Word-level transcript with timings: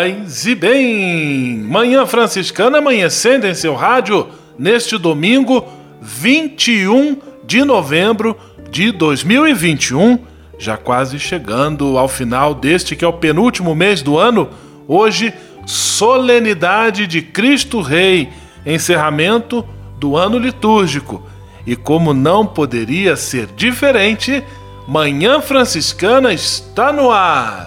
Paz 0.00 0.46
e 0.46 0.54
bem. 0.54 1.58
Manhã 1.58 2.06
franciscana 2.06 2.78
amanhecendo 2.78 3.46
em 3.46 3.52
seu 3.52 3.74
rádio 3.74 4.28
neste 4.58 4.96
domingo, 4.96 5.68
21 6.00 7.18
de 7.44 7.62
novembro 7.64 8.34
de 8.70 8.92
2021, 8.92 10.18
já 10.58 10.78
quase 10.78 11.18
chegando 11.18 11.98
ao 11.98 12.08
final 12.08 12.54
deste 12.54 12.96
que 12.96 13.04
é 13.04 13.08
o 13.08 13.12
penúltimo 13.12 13.74
mês 13.74 14.00
do 14.00 14.16
ano. 14.16 14.48
Hoje, 14.88 15.34
solenidade 15.66 17.06
de 17.06 17.20
Cristo 17.20 17.82
Rei, 17.82 18.30
encerramento 18.64 19.68
do 19.98 20.16
ano 20.16 20.38
litúrgico. 20.38 21.26
E 21.66 21.76
como 21.76 22.14
não 22.14 22.46
poderia 22.46 23.16
ser 23.16 23.48
diferente, 23.54 24.42
Manhã 24.88 25.42
Franciscana 25.42 26.32
está 26.32 26.90
no 26.90 27.10
ar. 27.10 27.66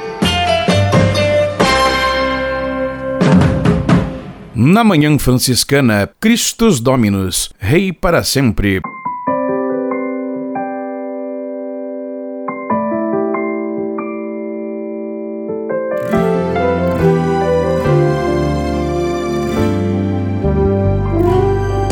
Na 4.63 4.83
Manhã 4.83 5.17
Franciscana, 5.17 6.07
Christus 6.19 6.79
Dominus, 6.79 7.49
Rei 7.57 7.91
para 7.91 8.21
sempre. 8.21 8.79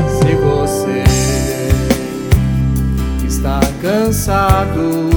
Se 0.07 0.35
você 0.35 1.03
está 3.27 3.59
cansado, 3.81 5.09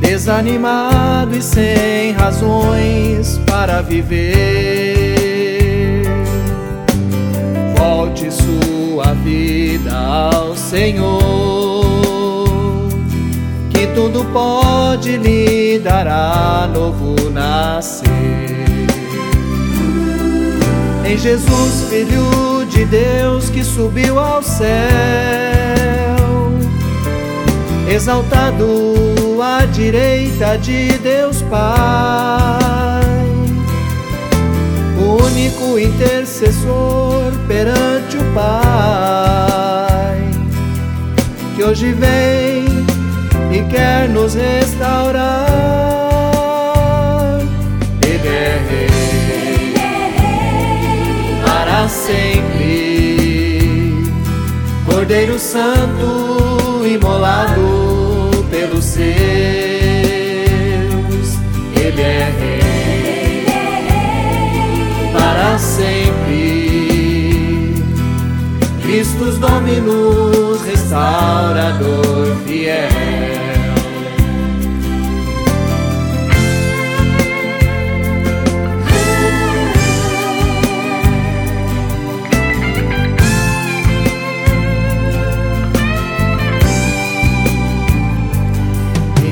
desanimado 0.00 1.36
e 1.36 1.42
sem 1.42 2.12
razões 2.12 3.38
para 3.46 3.82
viver, 3.82 4.87
volte 7.98 8.30
sua 8.30 9.12
vida 9.24 9.90
ao 9.92 10.54
Senhor, 10.54 11.18
que 13.70 13.88
tudo 13.88 14.24
pode 14.32 15.16
lhe 15.16 15.80
dará 15.80 16.70
novo 16.72 17.28
nascer. 17.30 18.06
Em 21.04 21.18
Jesus, 21.18 21.88
Filho 21.90 22.64
de 22.70 22.84
Deus 22.84 23.50
que 23.50 23.64
subiu 23.64 24.16
ao 24.16 24.44
céu, 24.44 24.68
exaltado 27.92 29.42
à 29.42 29.64
direita 29.66 30.56
de 30.56 30.92
Deus 30.98 31.42
Pai, 31.42 33.07
único 35.16 35.78
intercessor 35.78 37.32
perante 37.46 38.16
o 38.16 38.24
Pai, 38.34 40.18
que 41.56 41.62
hoje 41.64 41.92
vem 41.92 42.64
e 43.50 43.62
quer 43.70 44.08
nos 44.08 44.34
restaurar. 44.34 45.46
Ele 48.02 48.28
é 48.28 48.60
Rei 48.68 49.74
para 51.44 51.88
sempre, 51.88 53.32
Cordeiro 54.86 55.38
Santo 55.38 56.38
imolado 56.86 57.57
Dominus 69.68 70.62
restaurador 70.62 72.34
fiel. 72.46 72.88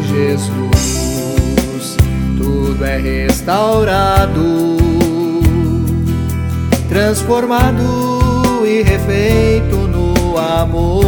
Jesus 0.06 1.96
tudo 2.36 2.84
é 2.84 2.98
restaurado, 2.98 4.76
transformado 6.90 8.66
e 8.66 8.82
refeito 8.82 9.75
amor. 10.66 11.04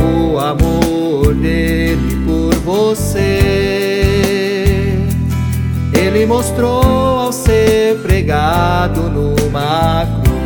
O 0.00 0.38
amor 0.38 1.34
dele 1.34 2.16
por 2.26 2.54
você, 2.56 3.38
ele 5.92 6.26
mostrou 6.26 6.82
ao 7.18 7.32
ser 7.32 7.98
pregado 8.02 9.02
numa 9.02 10.06
cruz. 10.22 10.38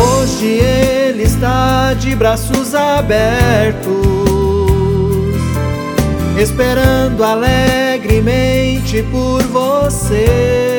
Hoje 0.00 0.46
ele 0.46 1.24
está 1.24 1.94
de 1.94 2.14
braços 2.16 2.74
abertos, 2.74 3.92
esperando 6.38 7.22
alegremente 7.24 9.02
por 9.10 9.42
você. 9.42 10.77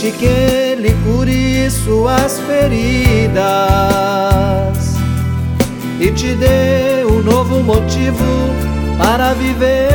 Deixe 0.00 0.16
que 0.16 0.24
Ele 0.24 0.96
cure 1.04 1.70
suas 1.70 2.40
feridas 2.40 3.44
e 6.00 6.10
te 6.10 6.34
dê 6.36 7.04
um 7.04 7.22
novo 7.22 7.62
motivo 7.62 8.24
para 8.96 9.34
viver. 9.34 9.90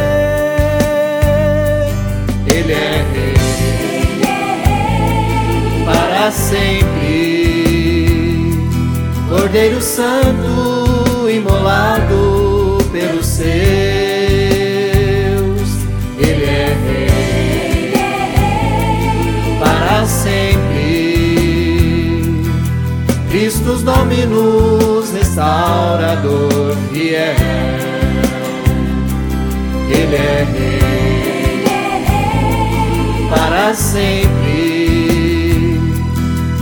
Ele 2.46 2.74
é 2.74 3.04
rei 3.13 3.34
para 5.86 6.30
sempre, 6.30 7.74
Cordeiro 9.28 9.81
Santo 9.81 11.28
imolado 11.28 12.25
restaurador 25.36 26.78
fiel. 26.94 27.36
Ele 29.90 30.16
é 30.16 30.48
rei 30.54 31.66
para 33.30 33.74
sempre, 33.74 35.28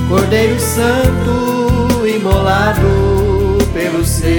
Cordeiro 0.09 0.59
Santo 0.59 2.03
imolado 2.07 3.59
pelos 3.73 4.07
seus. 4.07 4.33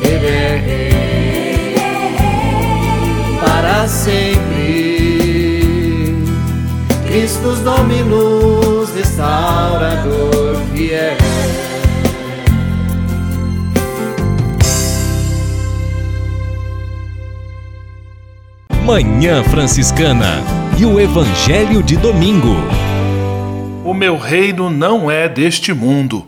Ele 0.00 0.26
é 0.26 0.62
rei 0.64 1.74
para 3.44 3.88
sempre, 3.88 4.94
Christus 7.08 7.58
Dominus 7.60 8.94
restaurador 8.94 10.56
fiel. 10.72 11.23
Manhã 18.84 19.42
Franciscana 19.42 20.42
e 20.78 20.84
o 20.84 21.00
Evangelho 21.00 21.82
de 21.82 21.96
Domingo. 21.96 22.54
O 23.82 23.94
meu 23.94 24.18
reino 24.18 24.68
não 24.68 25.10
é 25.10 25.26
deste 25.26 25.72
mundo. 25.72 26.26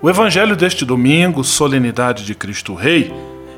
O 0.00 0.08
Evangelho 0.08 0.56
deste 0.56 0.86
domingo, 0.86 1.44
Solenidade 1.44 2.24
de 2.24 2.34
Cristo 2.34 2.72
Rei, 2.72 3.12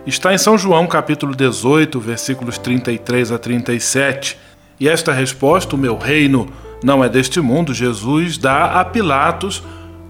está 0.04 0.34
em 0.34 0.38
São 0.38 0.58
João 0.58 0.88
capítulo 0.88 1.32
18, 1.32 2.00
versículos 2.00 2.58
33 2.58 3.30
a 3.30 3.38
37. 3.38 4.36
E 4.80 4.88
esta 4.88 5.12
resposta, 5.12 5.76
o 5.76 5.78
meu 5.78 5.96
reino 5.96 6.48
não 6.82 7.04
é 7.04 7.08
deste 7.08 7.40
mundo, 7.40 7.72
Jesus 7.72 8.36
dá 8.36 8.80
a 8.80 8.84
Pilatos 8.84 9.62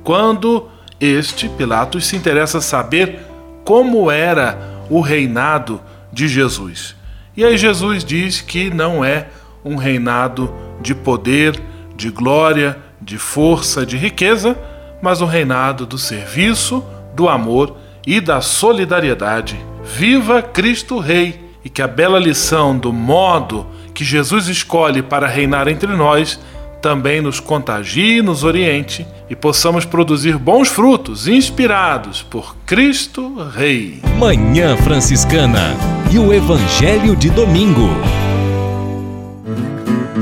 quando 0.03 0.67
este, 0.99 1.47
Pilatos, 1.47 2.07
se 2.07 2.17
interessa 2.17 2.59
saber 2.63 3.21
como 3.67 4.11
era 4.11 4.81
o 4.89 5.03
reinado 5.03 5.79
de 6.11 6.27
Jesus. 6.27 6.99
E 7.41 7.45
aí 7.47 7.57
Jesus 7.57 8.05
diz 8.05 8.43
que 8.43 8.69
não 8.69 9.03
é 9.03 9.29
um 9.65 9.77
reinado 9.77 10.53
de 10.79 10.95
poder, 10.95 11.59
de 11.97 12.11
glória, 12.11 12.77
de 13.01 13.17
força, 13.17 13.87
de 13.87 13.97
riqueza, 13.97 14.59
mas 15.01 15.23
um 15.23 15.25
reinado 15.25 15.87
do 15.87 15.97
serviço, 15.97 16.85
do 17.15 17.31
amor 17.31 17.79
e 18.07 18.21
da 18.21 18.43
solidariedade. 18.43 19.59
Viva 19.83 20.43
Cristo 20.43 20.99
Rei! 20.99 21.41
E 21.65 21.71
que 21.71 21.81
a 21.81 21.89
bela 21.89 22.19
lição 22.19 22.77
do 22.77 22.93
modo 22.93 23.67
que 23.95 24.05
Jesus 24.05 24.47
escolhe 24.49 25.01
para 25.01 25.27
reinar 25.27 25.67
entre 25.67 25.97
nós 25.97 26.39
também 26.81 27.21
nos 27.21 27.41
contagie 27.41 28.19
e 28.19 28.23
nos 28.23 28.43
oriente 28.43 29.07
e 29.29 29.37
possamos 29.37 29.85
produzir 29.85 30.39
bons 30.39 30.69
frutos 30.69 31.29
inspirados 31.29 32.23
por 32.23 32.57
Cristo 32.67 33.35
Rei. 33.55 34.01
Manhã 34.19 34.77
Franciscana 34.77 35.77
e 36.11 36.19
o 36.19 36.33
Evangelho 36.33 37.15
de 37.15 37.31
Domingo. 37.31 37.89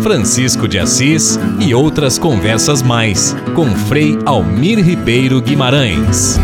Francisco 0.02 0.68
de 0.68 0.78
Assis 0.78 1.38
e 1.58 1.74
outras 1.74 2.18
conversas 2.18 2.82
mais 2.82 3.36
com 3.54 3.66
Frei 3.66 4.18
Almir 4.24 4.78
Ribeiro 4.78 5.40
Guimarães. 5.40 6.38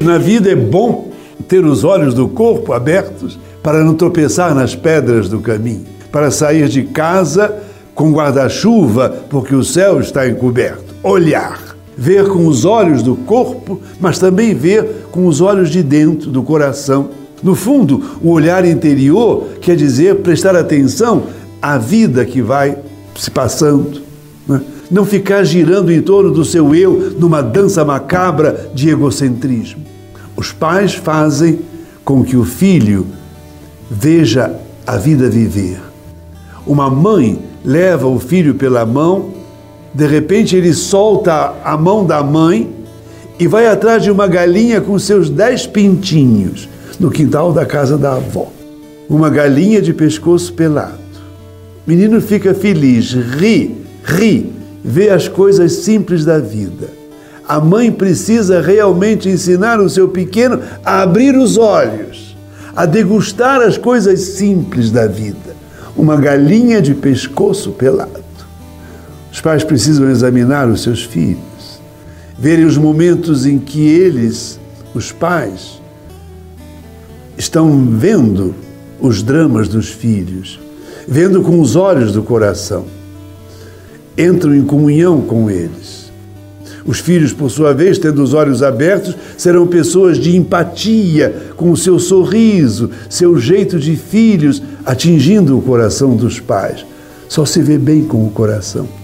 Na 0.00 0.18
vida 0.18 0.50
é 0.50 0.56
bom 0.56 1.12
ter 1.48 1.64
os 1.64 1.84
olhos 1.84 2.14
do 2.14 2.28
corpo 2.28 2.72
abertos 2.72 3.38
para 3.62 3.84
não 3.84 3.94
tropeçar 3.94 4.54
nas 4.54 4.74
pedras 4.74 5.28
do 5.28 5.40
caminho, 5.40 5.86
para 6.12 6.30
sair 6.30 6.68
de 6.68 6.82
casa 6.82 7.62
com 7.94 8.12
guarda-chuva 8.12 9.24
porque 9.30 9.54
o 9.54 9.64
céu 9.64 10.00
está 10.00 10.28
encoberto. 10.28 10.94
Olhar, 11.02 11.74
ver 11.96 12.28
com 12.28 12.46
os 12.46 12.64
olhos 12.64 13.02
do 13.02 13.16
corpo, 13.16 13.80
mas 13.98 14.18
também 14.18 14.54
ver 14.54 15.06
com 15.10 15.26
os 15.26 15.40
olhos 15.40 15.70
de 15.70 15.82
dentro, 15.82 16.30
do 16.30 16.42
coração. 16.42 17.08
No 17.42 17.54
fundo, 17.54 18.18
o 18.22 18.30
olhar 18.30 18.64
interior 18.64 19.48
quer 19.60 19.74
dizer 19.74 20.16
prestar 20.16 20.54
atenção 20.54 21.24
à 21.60 21.78
vida 21.78 22.24
que 22.24 22.40
vai 22.40 22.76
se 23.16 23.30
passando. 23.30 24.02
Né? 24.46 24.60
Não 24.90 25.04
ficar 25.04 25.42
girando 25.42 25.90
em 25.90 26.02
torno 26.02 26.30
do 26.30 26.44
seu 26.44 26.74
eu 26.74 27.14
numa 27.18 27.42
dança 27.42 27.84
macabra 27.84 28.70
de 28.74 28.90
egocentrismo. 28.90 29.82
Os 30.36 30.52
pais 30.52 30.94
fazem 30.94 31.60
com 32.04 32.22
que 32.22 32.36
o 32.36 32.44
filho 32.44 33.06
veja 33.90 34.54
a 34.86 34.96
vida 34.96 35.28
viver. 35.28 35.91
Uma 36.66 36.88
mãe 36.88 37.38
leva 37.64 38.06
o 38.06 38.18
filho 38.18 38.54
pela 38.54 38.86
mão, 38.86 39.30
de 39.92 40.06
repente 40.06 40.56
ele 40.56 40.72
solta 40.72 41.54
a 41.64 41.76
mão 41.76 42.04
da 42.04 42.22
mãe 42.22 42.70
e 43.38 43.46
vai 43.46 43.66
atrás 43.66 44.02
de 44.02 44.10
uma 44.10 44.26
galinha 44.26 44.80
com 44.80 44.98
seus 44.98 45.28
dez 45.28 45.66
pintinhos 45.66 46.68
no 46.98 47.10
quintal 47.10 47.52
da 47.52 47.66
casa 47.66 47.98
da 47.98 48.14
avó. 48.14 48.48
Uma 49.08 49.28
galinha 49.28 49.82
de 49.82 49.92
pescoço 49.92 50.52
pelado. 50.52 51.02
O 51.86 51.90
menino 51.90 52.20
fica 52.20 52.54
feliz, 52.54 53.12
ri, 53.12 53.76
ri, 54.04 54.52
vê 54.84 55.10
as 55.10 55.26
coisas 55.26 55.72
simples 55.72 56.24
da 56.24 56.38
vida. 56.38 56.88
A 57.46 57.60
mãe 57.60 57.90
precisa 57.90 58.60
realmente 58.60 59.28
ensinar 59.28 59.80
o 59.80 59.90
seu 59.90 60.08
pequeno 60.08 60.60
a 60.84 61.02
abrir 61.02 61.36
os 61.36 61.58
olhos, 61.58 62.36
a 62.74 62.86
degustar 62.86 63.60
as 63.60 63.76
coisas 63.76 64.20
simples 64.20 64.90
da 64.92 65.06
vida. 65.08 65.51
Uma 65.96 66.16
galinha 66.16 66.80
de 66.80 66.94
pescoço 66.94 67.72
pelado. 67.72 68.22
Os 69.30 69.40
pais 69.40 69.64
precisam 69.64 70.10
examinar 70.10 70.68
os 70.68 70.82
seus 70.82 71.04
filhos, 71.04 71.80
verem 72.38 72.64
os 72.64 72.76
momentos 72.76 73.46
em 73.46 73.58
que 73.58 73.80
eles, 73.80 74.60
os 74.94 75.10
pais, 75.10 75.80
estão 77.36 77.86
vendo 77.86 78.54
os 79.00 79.22
dramas 79.22 79.68
dos 79.68 79.88
filhos, 79.88 80.60
vendo 81.08 81.42
com 81.42 81.60
os 81.60 81.76
olhos 81.76 82.12
do 82.12 82.22
coração. 82.22 82.84
Entram 84.16 84.54
em 84.54 84.64
comunhão 84.64 85.22
com 85.22 85.50
eles. 85.50 86.01
Os 86.84 86.98
filhos, 86.98 87.32
por 87.32 87.50
sua 87.50 87.72
vez, 87.72 87.98
tendo 87.98 88.22
os 88.22 88.34
olhos 88.34 88.62
abertos, 88.62 89.16
serão 89.36 89.66
pessoas 89.66 90.18
de 90.18 90.36
empatia, 90.36 91.52
com 91.56 91.70
o 91.70 91.76
seu 91.76 91.98
sorriso, 91.98 92.90
seu 93.08 93.38
jeito 93.38 93.78
de 93.78 93.96
filhos, 93.96 94.62
atingindo 94.84 95.56
o 95.56 95.62
coração 95.62 96.16
dos 96.16 96.40
pais. 96.40 96.84
Só 97.28 97.44
se 97.44 97.62
vê 97.62 97.78
bem 97.78 98.04
com 98.04 98.26
o 98.26 98.30
coração. 98.30 99.01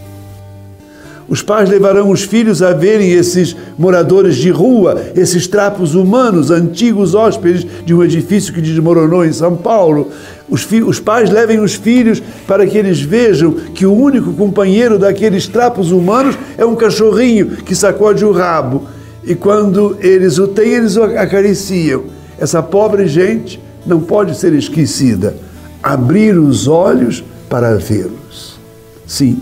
Os 1.28 1.42
pais 1.42 1.68
levarão 1.68 2.10
os 2.10 2.22
filhos 2.22 2.62
a 2.62 2.72
verem 2.72 3.10
esses 3.12 3.54
moradores 3.76 4.36
de 4.36 4.48
rua, 4.48 4.98
esses 5.14 5.46
trapos 5.46 5.94
humanos, 5.94 6.50
antigos 6.50 7.14
hóspedes 7.14 7.66
de 7.84 7.94
um 7.94 8.02
edifício 8.02 8.52
que 8.52 8.62
desmoronou 8.62 9.26
em 9.26 9.32
São 9.32 9.54
Paulo. 9.54 10.10
Os, 10.48 10.66
os, 10.86 10.98
pais 10.98 11.30
levem 11.30 11.60
os 11.60 11.74
filhos 11.74 12.22
para 12.46 12.66
que 12.66 12.78
eles 12.78 13.02
vejam 13.02 13.52
que 13.52 13.84
o 13.84 13.92
único 13.92 14.32
companheiro 14.32 14.98
daqueles 14.98 15.46
trapos 15.46 15.92
humanos 15.92 16.38
é 16.56 16.64
um 16.64 16.74
cachorrinho 16.74 17.58
que 17.58 17.74
sacode 17.74 18.24
o 18.24 18.32
rabo. 18.32 18.84
E 19.22 19.34
quando 19.34 19.98
eles 20.00 20.38
o 20.38 20.48
têm, 20.48 20.72
eles 20.72 20.96
o 20.96 21.02
acariciam. 21.02 22.04
Essa 22.38 22.62
pobre 22.62 23.06
gente 23.06 23.60
não 23.84 24.00
pode 24.00 24.34
ser 24.34 24.54
esquecida. 24.54 25.36
Abrir 25.82 26.38
os 26.38 26.66
olhos 26.66 27.22
para 27.50 27.76
vê-los. 27.76 28.58
Sim, 29.06 29.38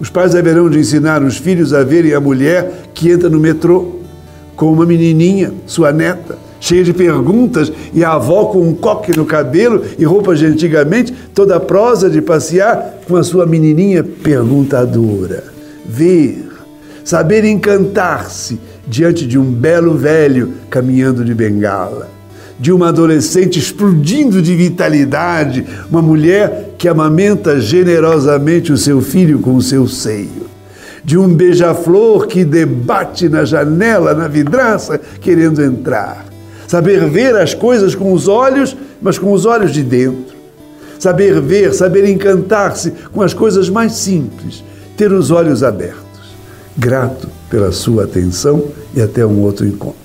os 0.00 0.10
pais 0.10 0.34
haverão 0.34 0.68
de 0.68 0.78
ensinar 0.78 1.22
os 1.22 1.36
filhos 1.36 1.72
a 1.72 1.84
verem 1.84 2.14
a 2.14 2.20
mulher 2.20 2.84
que 2.92 3.10
entra 3.10 3.28
no 3.28 3.38
metrô 3.38 4.00
com 4.56 4.72
uma 4.72 4.86
menininha, 4.86 5.52
sua 5.66 5.92
neta, 5.92 6.38
cheia 6.60 6.82
de 6.82 6.92
perguntas, 6.92 7.70
e 7.92 8.02
a 8.02 8.12
avó 8.12 8.46
com 8.46 8.60
um 8.60 8.74
coque 8.74 9.16
no 9.16 9.26
cabelo 9.26 9.84
e 9.98 10.04
roupas 10.04 10.38
de 10.38 10.46
antigamente, 10.46 11.12
toda 11.34 11.60
prosa 11.60 12.08
de 12.08 12.22
passear 12.22 13.00
com 13.06 13.16
a 13.16 13.22
sua 13.22 13.44
menininha 13.44 14.02
perguntadora. 14.02 15.44
Ver, 15.84 16.48
saber 17.04 17.44
encantar-se 17.44 18.58
diante 18.86 19.26
de 19.26 19.38
um 19.38 19.44
belo 19.44 19.94
velho 19.96 20.54
caminhando 20.70 21.24
de 21.24 21.34
bengala, 21.34 22.08
de 22.58 22.72
uma 22.72 22.88
adolescente 22.88 23.58
explodindo 23.58 24.40
de 24.40 24.54
vitalidade, 24.54 25.66
uma 25.90 26.00
mulher 26.00 26.63
que 26.84 26.88
amamenta 26.88 27.58
generosamente 27.58 28.70
o 28.70 28.76
seu 28.76 29.00
filho 29.00 29.38
com 29.38 29.54
o 29.54 29.62
seu 29.62 29.88
seio, 29.88 30.50
de 31.02 31.16
um 31.16 31.34
beija-flor 31.34 32.26
que 32.26 32.44
debate 32.44 33.26
na 33.26 33.42
janela, 33.42 34.12
na 34.12 34.28
vidraça, 34.28 35.00
querendo 35.18 35.62
entrar. 35.62 36.26
Saber 36.68 37.08
ver 37.08 37.36
as 37.36 37.54
coisas 37.54 37.94
com 37.94 38.12
os 38.12 38.28
olhos, 38.28 38.76
mas 39.00 39.18
com 39.18 39.32
os 39.32 39.46
olhos 39.46 39.72
de 39.72 39.82
dentro. 39.82 40.36
Saber 40.98 41.40
ver, 41.40 41.72
saber 41.72 42.06
encantar-se 42.06 42.92
com 43.14 43.22
as 43.22 43.32
coisas 43.32 43.70
mais 43.70 43.94
simples, 43.94 44.62
ter 44.94 45.10
os 45.10 45.30
olhos 45.30 45.62
abertos. 45.62 46.36
Grato 46.76 47.30
pela 47.48 47.72
sua 47.72 48.04
atenção 48.04 48.62
e 48.94 49.00
até 49.00 49.24
um 49.24 49.40
outro 49.40 49.66
encontro. 49.66 50.04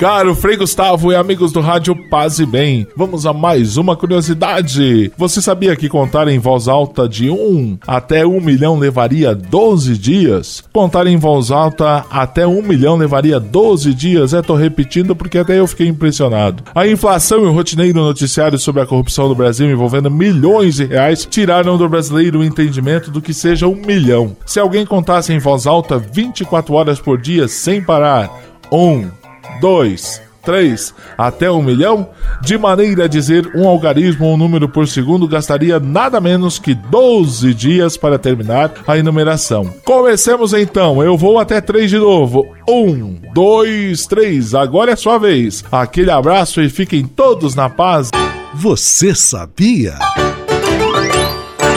Caro 0.00 0.34
Frei 0.34 0.56
Gustavo 0.56 1.12
e 1.12 1.14
amigos 1.14 1.52
do 1.52 1.60
Rádio 1.60 1.94
Paz 2.08 2.38
e 2.38 2.46
Bem, 2.46 2.86
vamos 2.96 3.26
a 3.26 3.34
mais 3.34 3.76
uma 3.76 3.94
curiosidade. 3.94 5.12
Você 5.14 5.42
sabia 5.42 5.76
que 5.76 5.90
contar 5.90 6.26
em 6.26 6.38
voz 6.38 6.68
alta 6.68 7.06
de 7.06 7.28
1 7.28 7.80
até 7.86 8.24
1 8.24 8.40
milhão 8.40 8.78
levaria 8.78 9.34
12 9.34 9.98
dias? 9.98 10.64
Contar 10.72 11.06
em 11.06 11.18
voz 11.18 11.50
alta 11.50 12.06
até 12.10 12.46
1 12.46 12.62
milhão 12.62 12.96
levaria 12.96 13.38
12 13.38 13.92
dias? 13.92 14.32
É, 14.32 14.40
tô 14.40 14.54
repetindo 14.54 15.14
porque 15.14 15.36
até 15.36 15.58
eu 15.58 15.66
fiquei 15.66 15.88
impressionado. 15.88 16.62
A 16.74 16.88
inflação 16.88 17.42
e 17.42 17.46
o 17.48 17.52
rotineiro 17.52 18.00
noticiário 18.00 18.58
sobre 18.58 18.80
a 18.80 18.86
corrupção 18.86 19.28
no 19.28 19.34
Brasil 19.34 19.70
envolvendo 19.70 20.10
milhões 20.10 20.76
de 20.76 20.86
reais 20.86 21.28
tiraram 21.30 21.76
do 21.76 21.86
brasileiro 21.86 22.38
o 22.38 22.44
entendimento 22.44 23.10
do 23.10 23.20
que 23.20 23.34
seja 23.34 23.68
um 23.68 23.76
milhão. 23.76 24.34
Se 24.46 24.58
alguém 24.58 24.86
contasse 24.86 25.30
em 25.34 25.38
voz 25.38 25.66
alta 25.66 25.98
24 25.98 26.72
horas 26.72 26.98
por 26.98 27.20
dia 27.20 27.46
sem 27.46 27.82
parar, 27.82 28.30
1 28.72 29.19
2, 29.60 30.22
3 30.42 30.94
até 31.16 31.50
1 31.50 31.62
milhão, 31.62 32.08
de 32.40 32.56
maneira 32.56 33.04
a 33.04 33.08
dizer 33.08 33.50
um 33.54 33.68
algarismo 33.68 34.26
ou 34.26 34.34
um 34.34 34.36
número 34.36 34.68
por 34.68 34.88
segundo 34.88 35.28
gastaria 35.28 35.78
nada 35.78 36.20
menos 36.20 36.58
que 36.58 36.74
12 36.74 37.52
dias 37.54 37.96
para 37.96 38.18
terminar 38.18 38.72
a 38.86 38.96
enumeração. 38.96 39.70
Comecemos 39.84 40.52
então, 40.52 41.02
eu 41.02 41.16
vou 41.16 41.38
até 41.38 41.60
3 41.60 41.90
de 41.90 41.98
novo. 41.98 42.46
1, 42.68 43.32
2, 43.34 44.06
3, 44.06 44.54
agora 44.54 44.92
é 44.92 44.96
sua 44.96 45.18
vez. 45.18 45.64
Aquele 45.70 46.10
abraço 46.10 46.60
e 46.60 46.68
fiquem 46.68 47.04
todos 47.04 47.54
na 47.54 47.68
paz. 47.68 48.10
Você 48.54 49.14
sabia? 49.14 49.94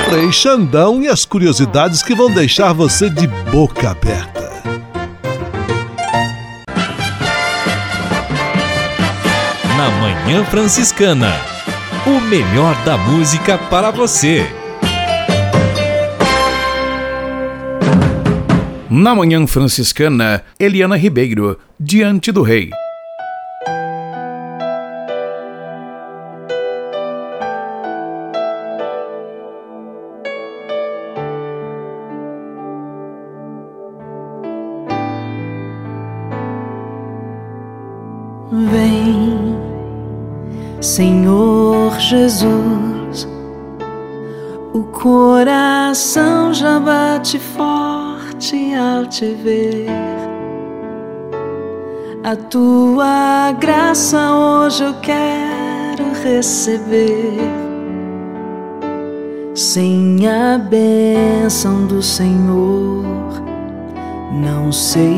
Frei 0.09 0.31
Xandão 0.31 1.01
e 1.01 1.07
as 1.07 1.25
curiosidades 1.25 2.03
que 2.03 2.13
vão 2.13 2.31
deixar 2.31 2.71
você 2.73 3.09
de 3.09 3.27
boca 3.51 3.91
aberta. 3.91 4.42
Na 9.83 9.89
Manhã 9.99 10.45
Franciscana. 10.45 11.33
O 12.07 12.21
melhor 12.21 12.73
da 12.85 12.97
música 12.97 13.57
para 13.57 13.91
você. 13.91 14.45
Na 18.89 19.13
Manhã 19.13 19.45
Franciscana, 19.45 20.41
Eliana 20.57 20.95
Ribeiro, 20.95 21.59
Diante 21.77 22.31
do 22.31 22.43
Rei. 22.43 22.69
Jesus, 42.13 43.27
o 44.71 44.83
coração 44.83 46.53
já 46.53 46.79
bate 46.79 47.39
forte 47.39 48.75
ao 48.75 49.07
te 49.07 49.33
ver. 49.33 49.87
A 52.23 52.35
tua 52.35 53.53
graça 53.53 54.31
hoje 54.31 54.83
eu 54.83 54.93
quero 55.01 56.13
receber. 56.23 57.39
Sem 59.55 60.27
a 60.27 60.59
bênção 60.59 61.87
do 61.87 61.99
Senhor, 62.03 63.03
não 64.31 64.71
sei 64.71 65.09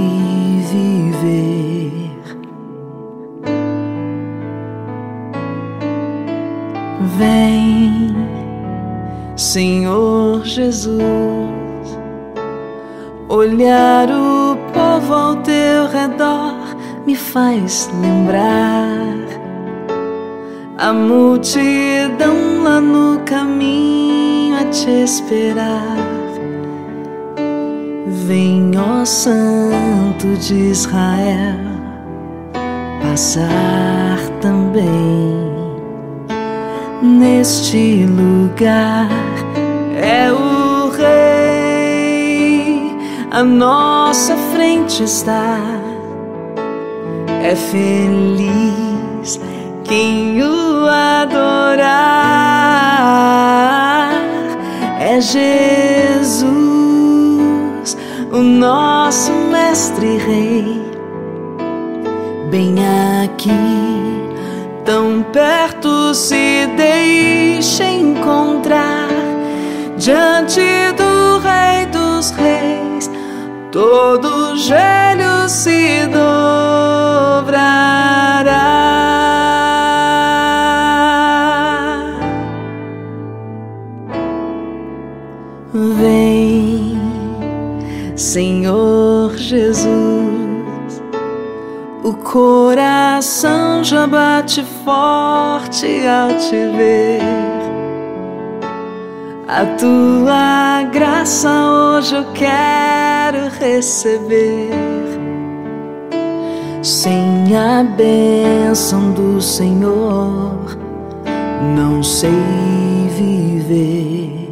viver. 0.71 0.84
Vem, 7.17 8.15
Senhor 9.35 10.43
Jesus, 10.43 10.99
olhar 13.29 14.09
o 14.09 14.57
povo 14.73 15.13
ao 15.13 15.35
teu 15.37 15.87
redor 15.87 16.75
me 17.05 17.15
faz 17.15 17.89
lembrar 18.01 19.15
a 20.77 20.91
multidão 20.91 22.63
lá 22.63 22.81
no 22.81 23.19
caminho 23.19 24.57
a 24.57 24.65
te 24.65 24.89
esperar. 24.89 25.95
Vem, 28.07 28.71
ó 28.77 29.05
Santo 29.05 30.35
de 30.39 30.55
Israel, 30.71 31.59
passar 33.01 34.17
também 34.41 35.34
neste 37.05 38.05
lugar 38.05 39.07
é 39.95 40.31
o 40.31 40.89
Rei, 40.89 42.17
à 43.31 43.43
nossa 43.43 44.35
frente 44.53 45.03
está. 45.03 45.59
É 47.43 47.55
feliz 47.55 49.39
quem 49.83 50.41
o 50.41 50.87
adorar. 50.87 51.75
É 54.99 55.21
Jesus, 55.21 56.47
o 58.31 58.39
nosso 58.39 59.31
Mestre 59.51 60.17
Rei, 60.17 60.81
bem 62.49 62.75
aqui 63.23 63.95
tão 64.85 65.23
perto 65.33 66.13
se 66.13 66.54
deixa 66.75 67.85
encontrar 67.85 69.09
diante 69.97 70.61
do 70.97 71.39
Rei 71.39 71.85
dos 71.87 72.31
Reis, 72.31 73.09
todo 73.71 74.55
joelho 74.57 75.49
se 75.49 76.05
dobrará. 76.07 76.35
Vem, 85.73 86.97
Senhor 88.15 89.35
Jesus 89.35 90.35
o 92.05 92.13
coração 92.13 93.83
já 93.83 94.05
bate 94.05 94.61
forte 94.85 96.05
ao 96.07 96.29
te 96.37 96.67
ver. 96.77 97.19
A 99.47 99.65
tua 99.77 100.83
graça 100.91 101.49
hoje 101.49 102.15
eu 102.15 102.25
quero 102.33 103.49
receber. 103.59 104.69
Sem 106.83 107.57
a 107.57 107.83
bênção 107.83 109.11
do 109.11 109.41
Senhor, 109.41 110.77
não 111.75 112.03
sei 112.03 112.29
viver. 113.17 114.45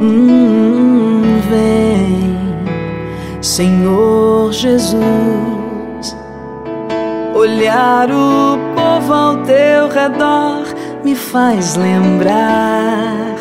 Hum, 0.00 1.40
vem. 1.50 2.38
Senhor 3.42 4.52
Jesus, 4.52 5.57
olhar 7.38 8.10
o 8.10 8.58
povo 8.74 9.12
ao 9.12 9.36
teu 9.44 9.88
redor 9.88 10.64
me 11.04 11.14
faz 11.14 11.76
lembrar 11.76 13.36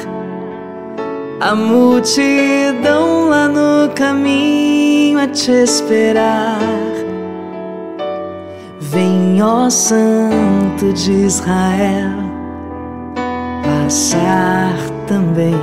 a 1.39 1.55
multidão 1.55 3.29
lá 3.29 3.47
no 3.47 3.89
caminho 3.93 5.19
a 5.19 5.27
te 5.27 5.51
esperar. 5.51 6.59
Vem, 8.79 9.41
ó 9.41 9.69
Santo 9.69 10.93
de 10.93 11.11
Israel, 11.11 12.17
passar 13.63 14.75
também 15.07 15.55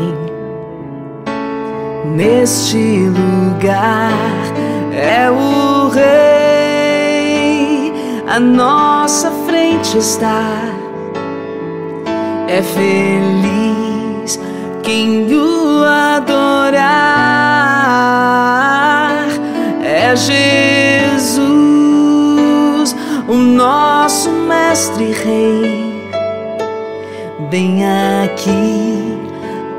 neste 2.14 3.08
lugar. 3.08 4.12
É 4.92 5.28
o 5.30 5.88
Rei, 5.88 6.33
a 8.34 8.40
nossa 8.40 9.30
frente 9.46 9.96
está. 9.96 10.60
É 12.48 12.60
feliz 12.62 14.40
quem 14.82 15.32
o 15.32 15.84
adorar. 15.84 16.74
É 19.84 20.16
Jesus, 20.16 21.46
o 23.28 23.34
nosso 23.34 24.30
Mestre 24.30 25.12
Rei, 25.12 26.10
bem 27.50 27.84
aqui, 28.24 29.16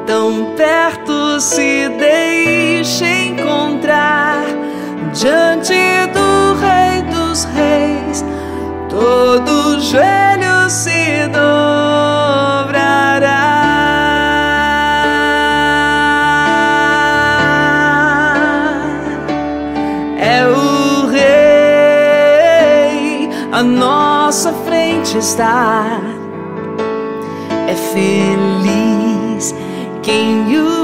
tão 0.05 0.53
perto, 0.55 1.41
se 1.41 1.89
deixe 1.99 3.03
encontrar 3.03 4.45
diante 5.11 5.94
Todo 8.95 9.77
joelho 9.81 10.69
se 10.69 11.27
dobrará. 11.27 11.51
É 20.17 20.47
o 20.47 21.07
Rei, 21.07 21.29
a 23.51 23.61
nossa 23.61 24.53
frente 24.65 25.17
está. 25.17 25.99
É 27.67 27.75
feliz 27.75 29.53
quem 30.03 30.57
o 30.57 30.74